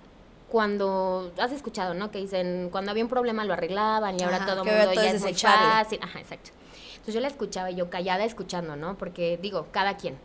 [0.48, 2.11] cuando has escuchado, ¿no?
[2.11, 5.11] Que dicen, cuando había un problema lo arreglaban y ahora Ajá, todo el mundo ya
[5.11, 5.98] es muy fácil.
[6.02, 6.50] Ajá, exacto.
[6.92, 8.96] Entonces yo la escuchaba y yo callada escuchando, ¿no?
[8.96, 10.16] Porque digo, cada quien.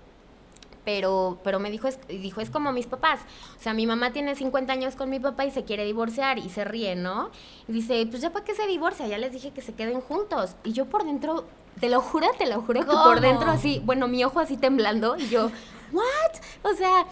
[0.86, 3.19] Pero, pero me dijo, es, dijo, es como mis papás.
[3.60, 6.49] O sea, mi mamá tiene 50 años con mi papá y se quiere divorciar y
[6.49, 7.32] se ríe, ¿no?
[7.67, 10.55] Y dice, pues ya para qué se divorcia, ya les dije que se queden juntos.
[10.63, 11.45] Y yo por dentro,
[11.79, 15.17] te lo juro, te lo juro, que por dentro así, bueno, mi ojo así temblando
[15.17, 15.51] y yo,
[15.91, 16.71] ¿what?
[16.71, 17.05] O sea,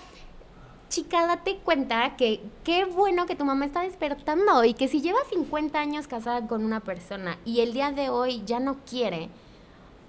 [0.89, 5.19] chica, date cuenta que qué bueno que tu mamá está despertando y que si lleva
[5.29, 9.29] 50 años casada con una persona y el día de hoy ya no quiere,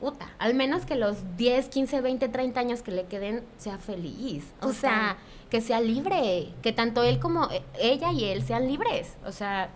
[0.01, 4.53] puta, al menos que los 10, 15, 20, 30 años que le queden sea feliz.
[4.62, 5.19] O sea,
[5.51, 9.17] que sea libre, que tanto él como eh, ella y él sean libres.
[9.27, 9.71] O sea,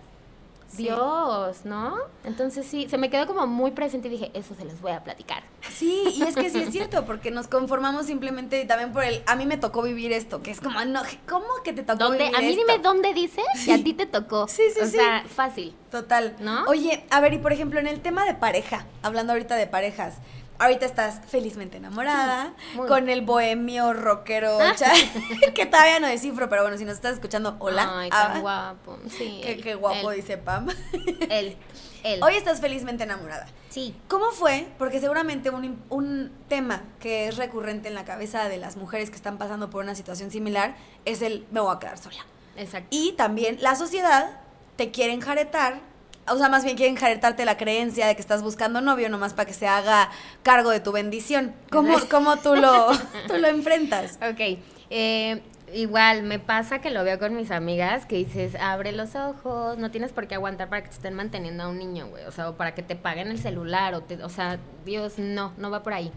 [0.75, 0.85] Sí.
[0.85, 1.97] Dios, ¿no?
[2.25, 5.05] Entonces sí, se me quedó como muy presente y dije, eso se los voy a
[5.05, 5.43] platicar.
[5.71, 9.37] Sí, y es que sí es cierto, porque nos conformamos simplemente también por el, a
[9.37, 12.25] mí me tocó vivir esto, que es como, no, ¿cómo que te tocó ¿Dónde?
[12.25, 12.61] vivir A mí esto?
[12.67, 14.49] dime dónde dice y a ti te tocó.
[14.49, 14.93] Sí, sí, o sí.
[14.93, 15.75] sea, fácil.
[15.91, 16.35] Total.
[16.41, 16.65] ¿No?
[16.65, 20.17] Oye, a ver, y por ejemplo, en el tema de pareja, hablando ahorita de parejas,
[20.59, 24.93] ahorita estás felizmente enamorada, Sí, con el bohemio rockero, cha-
[25.55, 27.91] que todavía no descifro, pero bueno, si nos estás escuchando, hola.
[28.01, 28.99] Ay, Ah, tan guapo.
[29.11, 29.41] Sí.
[29.43, 30.69] Qué, él, qué guapo, él, dice Pam.
[31.31, 31.57] Él.
[32.05, 32.21] Él.
[32.23, 33.47] Hoy estás felizmente enamorada.
[33.69, 33.95] Sí.
[34.09, 34.67] ¿Cómo fue?
[34.77, 39.17] Porque seguramente un, un tema que es recurrente en la cabeza de las mujeres que
[39.17, 42.27] están pasando por una situación similar es el me voy a quedar sola.
[42.57, 42.89] Exacto.
[42.91, 44.41] Y también la sociedad
[44.77, 45.81] te quiere enjaretar,
[46.29, 49.47] o sea, más bien quiere enjaretarte la creencia de que estás buscando novio nomás para
[49.47, 50.11] que se haga
[50.43, 51.55] cargo de tu bendición.
[51.71, 52.89] ¿Cómo, cómo tú, lo,
[53.27, 54.19] tú lo enfrentas?
[54.23, 54.59] Ok.
[54.91, 55.43] eh,
[55.75, 59.91] igual, me pasa que lo veo con mis amigas que dices, abre los ojos, no
[59.91, 62.25] tienes por qué aguantar para que te estén manteniendo a un niño, güey.
[62.25, 65.53] O sea, o para que te paguen el celular, o, te, o sea, Dios, no,
[65.57, 66.13] no va por ahí.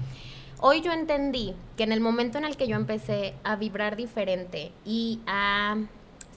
[0.60, 4.72] Hoy yo entendí que en el momento en el que yo empecé a vibrar diferente
[4.86, 5.78] y a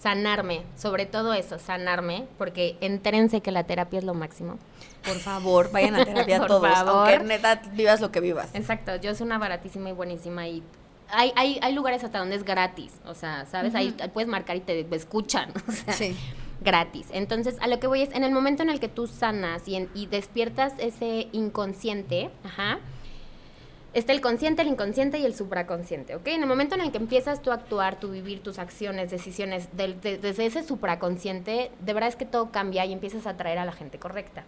[0.00, 4.58] sanarme, sobre todo eso, sanarme, porque entérense que la terapia es lo máximo.
[5.04, 7.08] Por favor, vayan a terapia Por todos, favor.
[7.11, 8.48] aunque neta vivas lo que vivas.
[8.54, 10.62] Exacto, yo soy una baratísima y buenísima y
[11.11, 13.74] hay, hay, hay lugares hasta donde es gratis, o sea, ¿sabes?
[13.74, 16.14] ahí, ahí puedes marcar y te escuchan, o sea, Sí.
[16.61, 17.06] gratis.
[17.12, 19.76] Entonces, a lo que voy es, en el momento en el que tú sanas y,
[19.76, 22.78] en- y despiertas ese inconsciente, ajá,
[23.94, 26.27] está el consciente, el inconsciente y el supraconsciente, ¿ok?
[26.29, 29.68] En el momento en el que empiezas tú a actuar, tú vivir tus acciones, decisiones
[29.77, 33.64] de- desde ese supraconsciente, de verdad es que todo cambia y empiezas a atraer a
[33.64, 34.44] la gente correcta.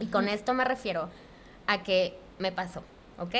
[0.00, 1.08] Y con esto me refiero
[1.66, 2.82] a que me pasó,
[3.18, 3.34] ¿ok?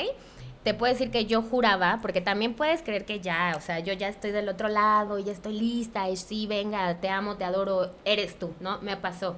[0.64, 3.92] Te puedo decir que yo juraba, porque también puedes creer que ya, o sea, yo
[3.92, 7.90] ya estoy del otro lado, ya estoy lista, y sí, venga, te amo, te adoro,
[8.04, 8.80] eres tú, ¿no?
[8.80, 9.36] Me pasó.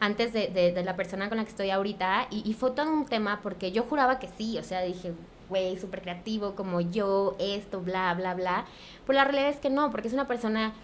[0.00, 2.90] Antes de, de- de la persona con la que estoy ahorita, y, y fue todo
[2.90, 5.12] un tema porque yo juraba que sí, o sea, dije,
[5.48, 8.64] güey, súper creativo como yo, esto, bla, bla, bla.
[9.06, 10.74] Pero la realidad es que no, porque es una persona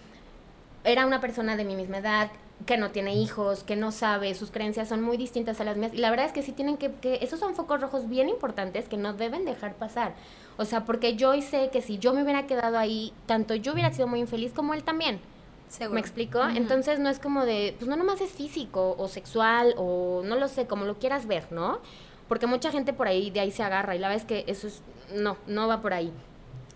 [0.84, 2.30] era una persona de mi misma edad,
[2.66, 5.92] que no tiene hijos, que no sabe, sus creencias son muy distintas a las mías.
[5.94, 8.88] Y la verdad es que sí tienen que, que esos son focos rojos bien importantes
[8.88, 10.14] que no deben dejar pasar.
[10.56, 13.92] O sea, porque yo sé que si yo me hubiera quedado ahí, tanto yo hubiera
[13.92, 15.20] sido muy infeliz como él también.
[15.68, 15.94] Seguro.
[15.94, 16.38] ¿Me explico?
[16.40, 16.50] Ujú.
[16.56, 20.46] Entonces no es como de, pues no nomás es físico o sexual o no lo
[20.48, 21.80] sé, como lo quieras ver, ¿no?
[22.28, 24.66] Porque mucha gente por ahí de ahí se agarra y la verdad es que eso
[24.66, 24.82] es,
[25.14, 26.12] no, no va por ahí.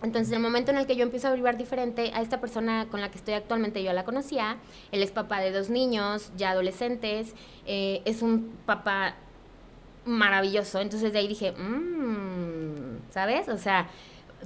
[0.03, 3.01] Entonces, el momento en el que yo empiezo a vibrar diferente, a esta persona con
[3.01, 4.57] la que estoy actualmente yo la conocía,
[4.91, 7.33] él es papá de dos niños, ya adolescentes,
[7.65, 9.15] eh, es un papá
[10.05, 10.79] maravilloso.
[10.79, 13.49] Entonces de ahí dije, mmm, ¿sabes?
[13.49, 13.87] O sea,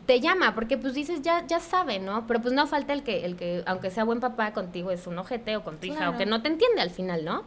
[0.05, 2.25] te llama, porque pues dices, ya, ya sabe, ¿no?
[2.27, 5.17] Pero pues no falta el que, el que, aunque sea buen papá, contigo es un
[5.19, 6.13] ojete o con tu hija, Claro.
[6.13, 7.43] o que no te entiende al final, ¿no?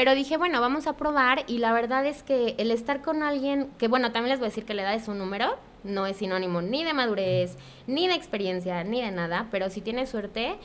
[0.00, 3.68] Pero dije, bueno, vamos a probar y la verdad es que el estar con alguien,
[3.76, 6.16] que bueno, también les voy a decir que la edad es un número, no es
[6.16, 10.56] sinónimo ni de madurez, ni de experiencia, ni de nada, pero si tienes suerte,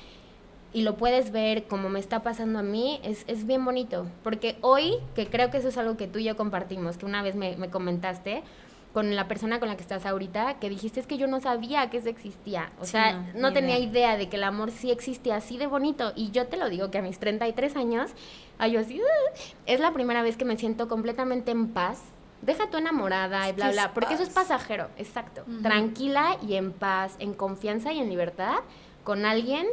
[0.72, 4.08] y lo puedes ver como me está pasando a mí, es, es, bien bonito.
[4.24, 7.22] Porque hoy, que creo que eso es algo que tú y yo compartimos, que una
[7.22, 8.42] vez me, me comentaste,
[8.96, 11.90] con la persona con la que estás ahorita, que dijiste es que yo no sabía
[11.90, 12.72] que eso existía.
[12.80, 14.16] O sea, no, tenía idea.
[14.16, 16.14] de que el amor sí existía así de bonito.
[16.16, 18.12] Y yo te lo digo que a mis 33 años,
[18.58, 19.02] ay, yo así,
[19.66, 22.04] es la primera vez que me siento completamente en paz.
[22.42, 25.44] Deja tu enamorada y bla, bla, porque eso es pasajero, exacto.
[25.62, 28.60] Tranquila y en paz, en confianza y en libertad
[29.04, 29.68] con alguien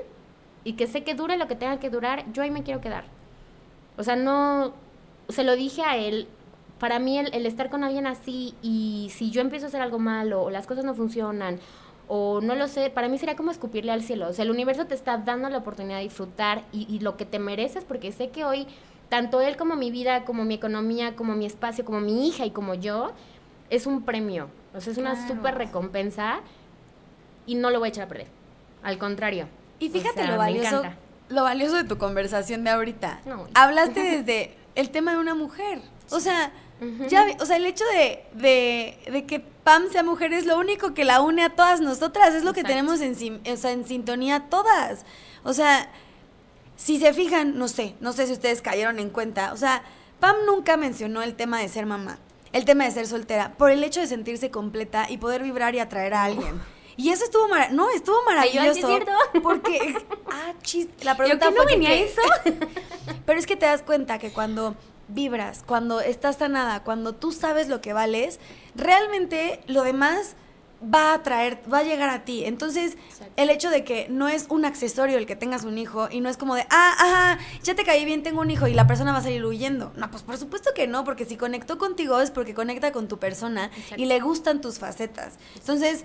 [0.64, 3.04] y que sé que dure lo que tenga que durar, yo ahí me quiero quedar.
[3.96, 4.72] O sea, no,
[5.28, 6.26] se lo dije a él,
[6.82, 10.42] para mí el, estar con alguien así y si yo empiezo a hacer algo malo
[10.42, 11.60] o las cosas no funcionan
[12.08, 14.26] o no lo sé, para mí sería como escupirle al cielo.
[14.26, 17.38] O sea, el universo te está dando la oportunidad de disfrutar y, lo que te
[17.38, 18.66] mereces porque sé que hoy,
[19.08, 22.50] tanto él como mi vida, como mi economía, como mi espacio, como mi hija y
[22.50, 23.12] como yo,
[23.70, 24.48] es un premio.
[24.74, 26.40] O sea, es una súper recompensa
[27.46, 28.26] y no lo voy a echar a perder.
[28.82, 29.46] Al contrario.
[29.78, 30.82] Y fíjate lo valioso,
[31.28, 33.20] lo valioso de tu conversación de ahorita.
[33.54, 35.80] Hablaste desde el tema de una mujer.
[36.10, 36.52] O sea,
[37.08, 41.04] ya, o sea, el hecho de, de, que Pam sea mujer es lo único que
[41.04, 43.12] la une a todas nosotras, es lo que tenemos en,
[43.46, 45.04] o sea, en sintonía todas.
[45.44, 45.90] O sea,
[46.76, 49.84] si se fijan, no sé, no sé si ustedes cayeron en cuenta, o sea,
[50.20, 52.18] Pam nunca mencionó el tema de ser mamá,
[52.52, 55.80] el tema de ser soltera, por el hecho de sentirse completa y poder vibrar y
[55.80, 56.60] atraer a alguien.
[56.96, 58.70] Y eso estuvo no, estuvo maravilloso.
[58.70, 59.12] ¿Es cierto?
[59.42, 59.94] Porque
[60.30, 62.20] ah, chis, la pregunta ¿Yo no venía eso.
[63.26, 64.76] pero es que te das cuenta que cuando
[65.14, 68.40] vibras, cuando estás sanada, cuando tú sabes lo que vales,
[68.74, 70.36] realmente lo demás
[70.82, 72.44] va a traer, va a llegar a ti.
[72.44, 72.96] Entonces,
[73.36, 76.28] el hecho de que no es un accesorio el que tengas un hijo y no
[76.28, 79.12] es como de, ah, ajá, ya te caí bien, tengo un hijo y la persona
[79.12, 79.92] va a salir huyendo.
[79.96, 83.18] No, pues por supuesto que no, porque si conectó contigo es porque conecta con tu
[83.18, 85.34] persona y le gustan tus facetas.
[85.56, 86.04] Entonces,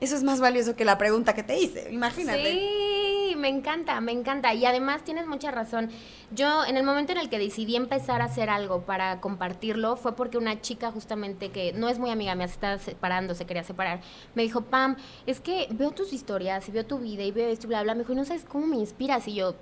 [0.00, 2.52] eso es más valioso que la pregunta que te hice, imagínate.
[2.52, 3.07] Sí,
[3.38, 4.52] me encanta, me encanta.
[4.54, 5.90] Y además tienes mucha razón.
[6.30, 10.14] Yo en el momento en el que decidí empezar a hacer algo para compartirlo fue
[10.14, 14.00] porque una chica justamente que no es muy amiga, me estaba separando, se quería separar,
[14.34, 14.96] me dijo, Pam,
[15.26, 17.94] es que veo tus historias y veo tu vida y veo esto y bla, bla.
[17.94, 19.26] Me dijo, no sabes cómo me inspiras.
[19.28, 19.54] Y yo,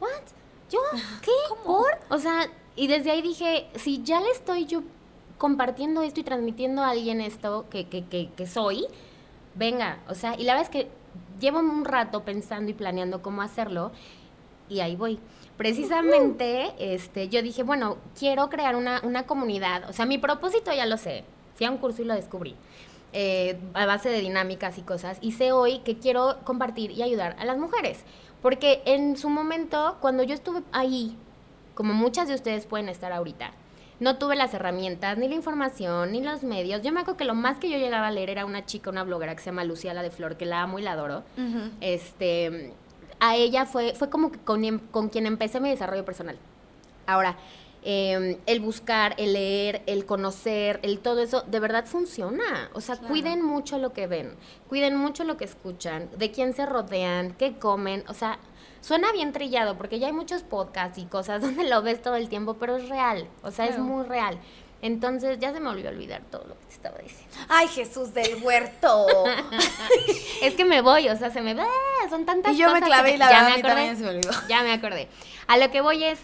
[0.00, 0.10] ¿what?
[0.70, 0.80] ¿Yo?
[1.22, 1.30] ¿Qué?
[1.64, 1.98] ¿Por?
[2.10, 4.82] O sea, y desde ahí dije, si ya le estoy yo
[5.38, 8.86] compartiendo esto y transmitiendo a alguien esto que, que, que, que soy,
[9.54, 10.90] venga, o sea, y la verdad es que
[11.40, 13.92] llevo un rato pensando y planeando cómo hacerlo
[14.68, 15.18] y ahí voy.
[15.56, 20.84] Precisamente, este, yo dije, bueno, quiero crear una, una comunidad, o sea, mi propósito ya
[20.84, 21.24] lo sé,
[21.54, 22.54] fui a un curso y lo descubrí.
[23.12, 27.34] Eh, a base de dinámicas y cosas, y sé hoy que quiero compartir y ayudar
[27.38, 28.04] a las mujeres.
[28.42, 31.16] Porque en su momento, cuando yo estuve ahí,
[31.74, 33.52] como muchas de ustedes pueden estar ahorita,
[33.98, 36.82] no tuve las herramientas, ni la información, ni los medios.
[36.82, 39.04] Yo me acuerdo que lo más que yo llegaba a leer era una chica, una
[39.04, 41.24] bloguera que se llama Lucía La de Flor, que la amo y la adoro.
[41.80, 42.74] Este,
[43.20, 46.36] a ella fue, fue como que con, con quien empecé mi desarrollo personal.
[47.06, 47.36] Ahora,
[47.82, 52.70] em, el buscar, el leer, el conocer, el todo eso, de verdad funciona.
[52.74, 54.34] O sea, cuiden mucho lo que ven,
[54.68, 58.04] cuiden mucho lo que escuchan, de quién se rodean, qué comen.
[58.08, 58.38] O sea,
[58.86, 62.28] Suena bien trillado porque ya hay muchos podcasts y cosas donde lo ves todo el
[62.28, 64.38] tiempo, pero es real, o sea, es muy real.
[64.80, 67.36] Entonces ya se me olvidó olvidar todo lo que te estaba diciendo.
[67.48, 69.06] Ay, Jesús del huerto.
[70.42, 71.66] es que me voy, o sea, se me va,
[72.08, 72.54] son tantas cosas.
[72.54, 73.96] Y yo me clavé y la ya me acordé.
[73.96, 74.30] se me olvidó.
[74.48, 75.08] Ya me acordé.
[75.48, 76.20] A lo que voy es,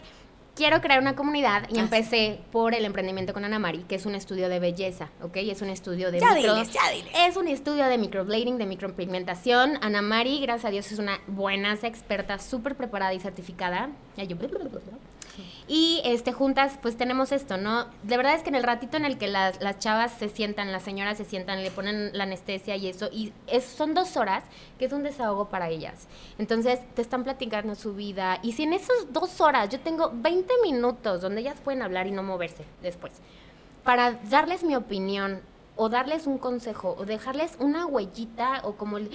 [0.54, 4.14] quiero crear una comunidad y empecé por el emprendimiento con Ana Mari, que es un
[4.14, 5.36] estudio de belleza, ¿ok?
[5.36, 7.12] Es un estudio de ya diles, ya diles.
[7.16, 9.78] Es un estudio de microblading, de micropigmentación.
[9.80, 13.90] Ana Mari, gracias a Dios, es una buena experta, súper preparada y certificada.
[14.16, 14.36] yo...
[15.74, 17.86] Y este, juntas, pues tenemos esto, ¿no?
[18.02, 20.70] De verdad es que en el ratito en el que las, las chavas se sientan,
[20.70, 24.44] las señoras se sientan, le ponen la anestesia y eso, y es, son dos horas
[24.78, 26.08] que es un desahogo para ellas.
[26.36, 28.38] Entonces, te están platicando su vida.
[28.42, 32.10] Y si en esas dos horas yo tengo 20 minutos donde ellas pueden hablar y
[32.10, 33.14] no moverse después,
[33.82, 35.40] para darles mi opinión
[35.76, 39.10] o darles un consejo o dejarles una huellita o como el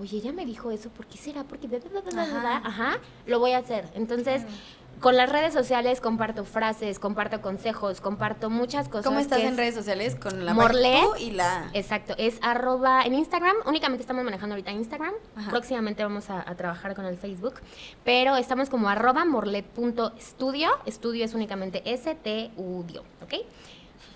[0.00, 1.44] oye, ella me dijo eso, ¿por qué será?
[1.44, 1.68] Porque,
[2.16, 3.86] ajá, ajá lo voy a hacer.
[3.94, 4.42] Entonces,
[5.00, 9.06] con las redes sociales comparto frases, comparto consejos, comparto muchas cosas.
[9.06, 10.14] ¿Cómo estás en redes sociales?
[10.14, 11.70] Con la Morlet y la...
[11.72, 15.12] Exacto, es arroba en Instagram, únicamente estamos manejando ahorita Instagram,
[15.48, 17.54] próximamente vamos a, trabajar con el Facebook,
[18.04, 23.34] pero estamos como arroba morlet.studio, estudio es únicamente S-T-U-dio, ¿ok?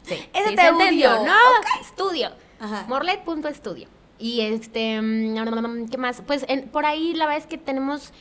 [0.02, 0.28] Sí.
[0.34, 1.37] S-T-U-dio, no,
[1.80, 2.30] estudio,
[2.88, 3.88] morlet.studio.
[4.18, 6.22] Y este, mm, ¿qué más?
[6.26, 8.12] Pues por ahí la verdad es que tenemos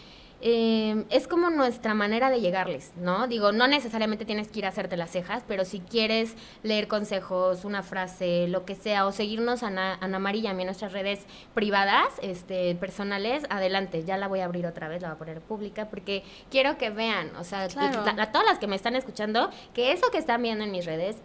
[0.46, 3.28] eh, es como nuestra manera de llegarles, ¿no?
[3.28, 7.64] Digo, no necesariamente tienes que ir a hacerte las cejas, pero si quieres leer consejos,
[7.64, 10.68] una frase, lo que sea, o seguirnos a Ana, Ana Mari y a mí en
[10.68, 15.16] nuestras redes privadas, este, personales, adelante, ya la voy a abrir otra vez, la voy
[15.16, 18.04] a poner pública, porque quiero que vean, o sea, Claro.
[18.06, 21.16] a todas las que me están escuchando, que eso que están viendo en mis redes,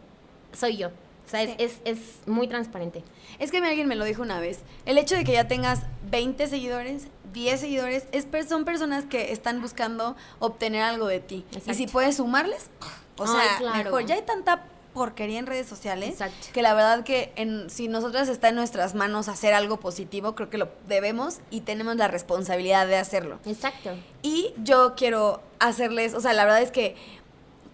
[0.52, 0.90] soy yo.
[1.28, 1.56] O sea, es- Sí.
[1.58, 3.04] es, es muy transparente.
[3.38, 4.60] Es que alguien me lo dijo una vez.
[4.86, 9.60] El hecho de que ya tengas 20 seguidores, 10 seguidores, es, son personas que están
[9.60, 11.44] buscando obtener algo de ti.
[11.66, 12.70] Y si puedes sumarles,
[13.18, 13.84] o Ay, sea, claro.
[13.84, 14.06] mejor.
[14.06, 14.64] Ya hay tanta
[14.94, 16.48] porquería en redes sociales Exacto.
[16.52, 20.48] que la verdad que en, si nosotras está en nuestras manos hacer algo positivo, creo
[20.50, 23.38] que lo debemos y tenemos la responsabilidad de hacerlo.
[23.44, 23.90] Exacto.
[24.22, 26.96] Y yo quiero hacerles, o sea, la verdad es que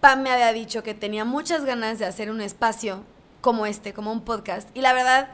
[0.01, 3.03] Pam me había dicho que tenía muchas ganas de hacer un espacio
[3.45, 4.75] como este, como un podcast.
[4.75, 5.27] Y la verdad,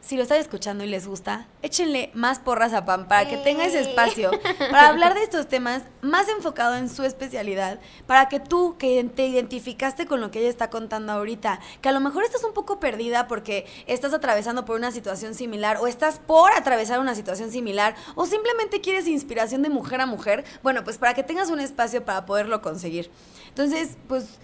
[0.00, 3.64] si lo están escuchando y les gusta, échenle más porras a Pam para que tenga
[3.64, 4.30] ese espacio,
[4.70, 9.26] para hablar de estos temas más enfocado en su especialidad, para que tú que te
[9.26, 12.78] identificaste con lo que ella está contando ahorita, que a lo mejor estás un poco
[12.78, 17.96] perdida porque estás atravesando por una situación similar o estás por atravesar una situación similar
[18.14, 22.04] o simplemente quieres inspiración de mujer a mujer, bueno, pues para que tengas un espacio
[22.04, 23.10] para poderlo conseguir.
[23.48, 24.38] Entonces, pues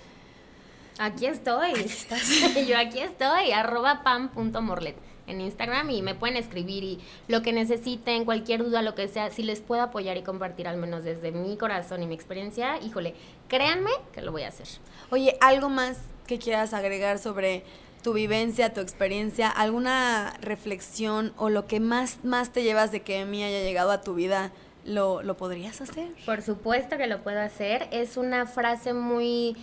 [0.99, 1.73] Aquí estoy.
[2.69, 8.25] Yo aquí estoy, arroba pam.morlet en Instagram y me pueden escribir y lo que necesiten,
[8.25, 11.57] cualquier duda, lo que sea, si les puedo apoyar y compartir al menos desde mi
[11.57, 13.15] corazón y mi experiencia, híjole,
[13.49, 14.69] créanme que lo voy a hacer.
[15.11, 17.65] Oye, ¿algo más que quieras agregar sobre
[18.03, 19.49] tu vivencia, tu experiencia?
[19.49, 24.01] ¿Alguna reflexión o lo que más, más te llevas de que Emi haya llegado a
[24.01, 24.53] tu vida?
[24.85, 26.11] ¿Lo, lo podrías hacer?
[26.25, 27.89] Por supuesto que lo puedo hacer.
[27.91, 29.57] Es una frase muy,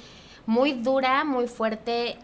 [0.46, 2.18] muy dura, muy fuerte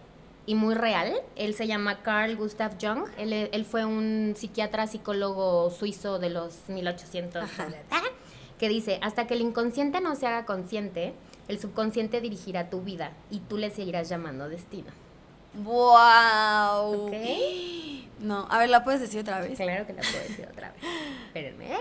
[0.46, 1.14] y muy real.
[1.36, 3.06] Él se llama Carl Gustav Jung.
[3.18, 7.44] Él, él fue un psiquiatra, psicólogo suizo de los 1800.
[7.44, 7.68] Ajá.
[8.58, 11.14] Que dice, hasta que el inconsciente no se haga consciente,
[11.48, 14.92] el subconsciente dirigirá tu vida y tú le seguirás llamando destino.
[15.54, 17.12] ¡Wow!
[18.20, 19.58] No, a ver, ¿la puedes decir otra vez?
[19.58, 20.84] Claro que la puedo decir otra vez.
[21.28, 21.74] Espérenme.
[21.74, 21.80] ¿eh?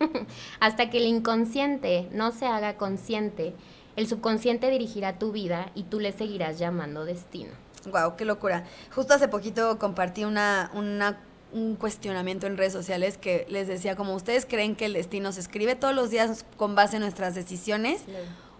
[0.60, 3.54] Hasta que el inconsciente no se haga consciente,
[3.96, 7.50] el subconsciente dirigirá tu vida y tú le seguirás llamando destino.
[7.90, 8.64] Wow, qué locura.
[8.94, 11.18] Justo hace poquito compartí una, una-
[11.52, 15.40] un cuestionamiento en redes sociales que les decía como ustedes creen que el destino se
[15.40, 18.02] escribe todos los días con base en nuestras decisiones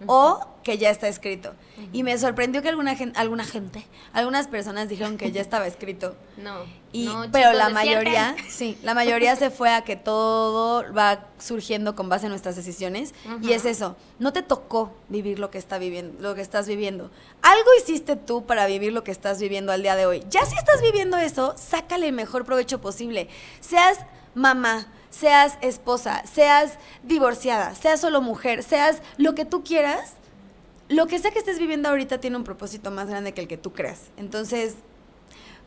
[0.07, 1.53] o que ya está escrito.
[1.91, 6.15] Y me sorprendió que alguna gente, alguna gente, algunas personas dijeron que ya estaba escrito.
[6.35, 6.65] No.
[6.91, 11.27] Y, no, pero chicos, la mayoría, sí, la mayoría se fue a que todo va
[11.37, 13.13] surgiendo con base en nuestras decisiones.
[13.41, 17.11] Y es eso, no te tocó vivir lo que está viviendo, lo que estás viviendo.
[17.43, 20.23] Algo hiciste tú para vivir lo que estás viviendo al día de hoy.
[20.29, 23.29] Ya si estás viviendo eso, sácale el mejor provecho posible.
[23.59, 23.99] Seas
[24.33, 30.13] mamá, seas esposa, seas divorciada, seas solo mujer, seas lo que tú quieras,
[30.89, 33.57] lo que sea que estés viviendo ahorita tiene un propósito más grande que el que
[33.57, 34.09] tú creas.
[34.17, 34.75] Entonces,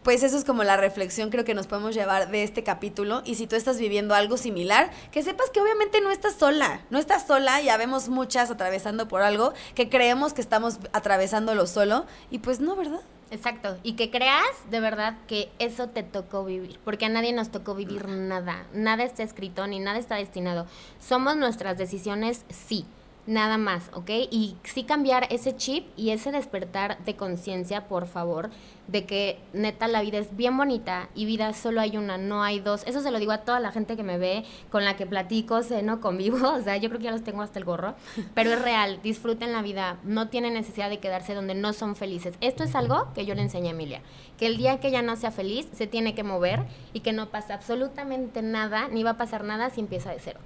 [0.03, 3.23] pues eso es como la reflexión creo que nos podemos llevar de este capítulo.
[3.25, 6.81] Y si tú estás viviendo algo similar, que sepas que obviamente no estás sola.
[6.91, 12.05] No estás sola, ya vemos muchas atravesando por algo que creemos que estamos atravesándolo solo.
[12.31, 13.01] Y pues no, ¿verdad?
[13.31, 13.77] Exacto.
[13.83, 16.79] Y que creas de verdad que eso te tocó vivir.
[16.85, 18.67] Porque a nadie nos tocó vivir nada.
[18.73, 20.67] Nada está escrito ni nada está destinado.
[21.01, 22.87] Somos nuestras decisiones, sí.
[23.27, 24.09] Nada más, ¿ok?
[24.31, 28.51] Y sí cambiar ese chip y ese despertar de conciencia, por favor,
[28.87, 32.61] de que neta la vida es bien bonita y vida solo hay una, no hay
[32.61, 32.85] dos.
[32.87, 35.63] Eso se lo digo a toda la gente que me ve, con la que platico,
[35.65, 36.53] ceno, convivo.
[36.53, 37.97] O sea, yo creo que ya los tengo hasta el gorro.
[38.35, 39.99] Pero es real, disfruten la vida.
[40.05, 42.37] No tienen necesidad de quedarse donde no son felices.
[42.41, 44.03] Esto es algo que yo le enseñé a Emilia.
[44.39, 46.63] Que el día que ella no sea feliz, se tiene que mover
[46.93, 50.39] y que no pasa absolutamente nada, ni va a pasar nada si empieza de cero.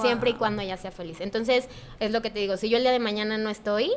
[0.00, 1.20] Siempre y cuando ella sea feliz.
[1.20, 1.68] Entonces,
[2.00, 3.92] es lo que te digo, si yo el día de mañana no estoy,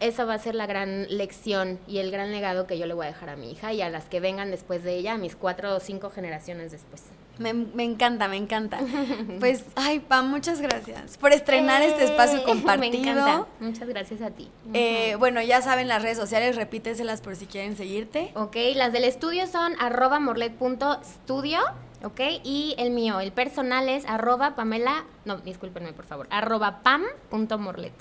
[0.00, 3.04] esa va a ser la gran lección y el gran legado que yo le voy
[3.04, 5.36] a dejar a mi hija y a las que vengan después de ella, a mis
[5.36, 7.02] cuatro o cinco generaciones después.
[7.38, 8.80] Me, me encanta, me encanta.
[9.40, 12.90] Pues, ay, Pam, muchas gracias por estrenar este espacio Eh, compartido.
[13.02, 13.46] Me encanta.
[13.60, 14.48] Muchas gracias a ti.
[14.72, 18.32] Eh, bueno, ya saben las redes sociales, repíteselas por si quieren seguirte.
[18.34, 21.58] Ok, las del estudio son arroba morlet.studio,
[22.04, 27.94] ok, y el mío, el personal es arroba pamela, no, discúlpenme por favor, arroba pam.morlet.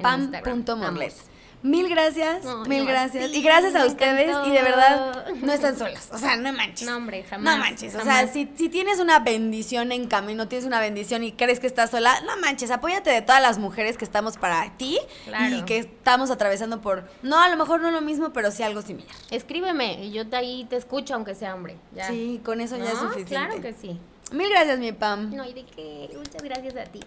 [0.00, 1.14] Pam.morlet.
[1.64, 3.30] Mil gracias, No, mil gracias.
[3.30, 4.28] ti, Y gracias a ustedes.
[4.28, 4.48] encantó.
[4.50, 6.10] Y de verdad, no están solas.
[6.12, 6.86] O sea, no manches.
[6.86, 7.54] No, hombre, jamás.
[7.56, 7.94] No manches.
[7.94, 11.66] O sea, si, si tienes una bendición en camino, tienes una bendición y crees que
[11.66, 12.70] estás sola, no manches.
[12.70, 15.56] Apóyate de todas las mujeres que estamos para ti Claro.
[15.56, 18.82] y que estamos atravesando por, no, a lo mejor no lo mismo, pero sí algo
[18.82, 19.16] similar.
[19.30, 21.78] Escríbeme y yo te ahí te escucho aunque sea hombre.
[21.94, 22.08] Ya.
[22.08, 23.30] Sí, con eso ya es suficiente.
[23.36, 23.98] Claro que sí.
[24.32, 25.34] Mil gracias, mi Pam.
[25.34, 26.10] No, ¿y de qué?
[26.16, 27.00] Muchas gracias a ti.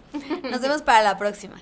[0.50, 1.60] Nos vemos para la próxima.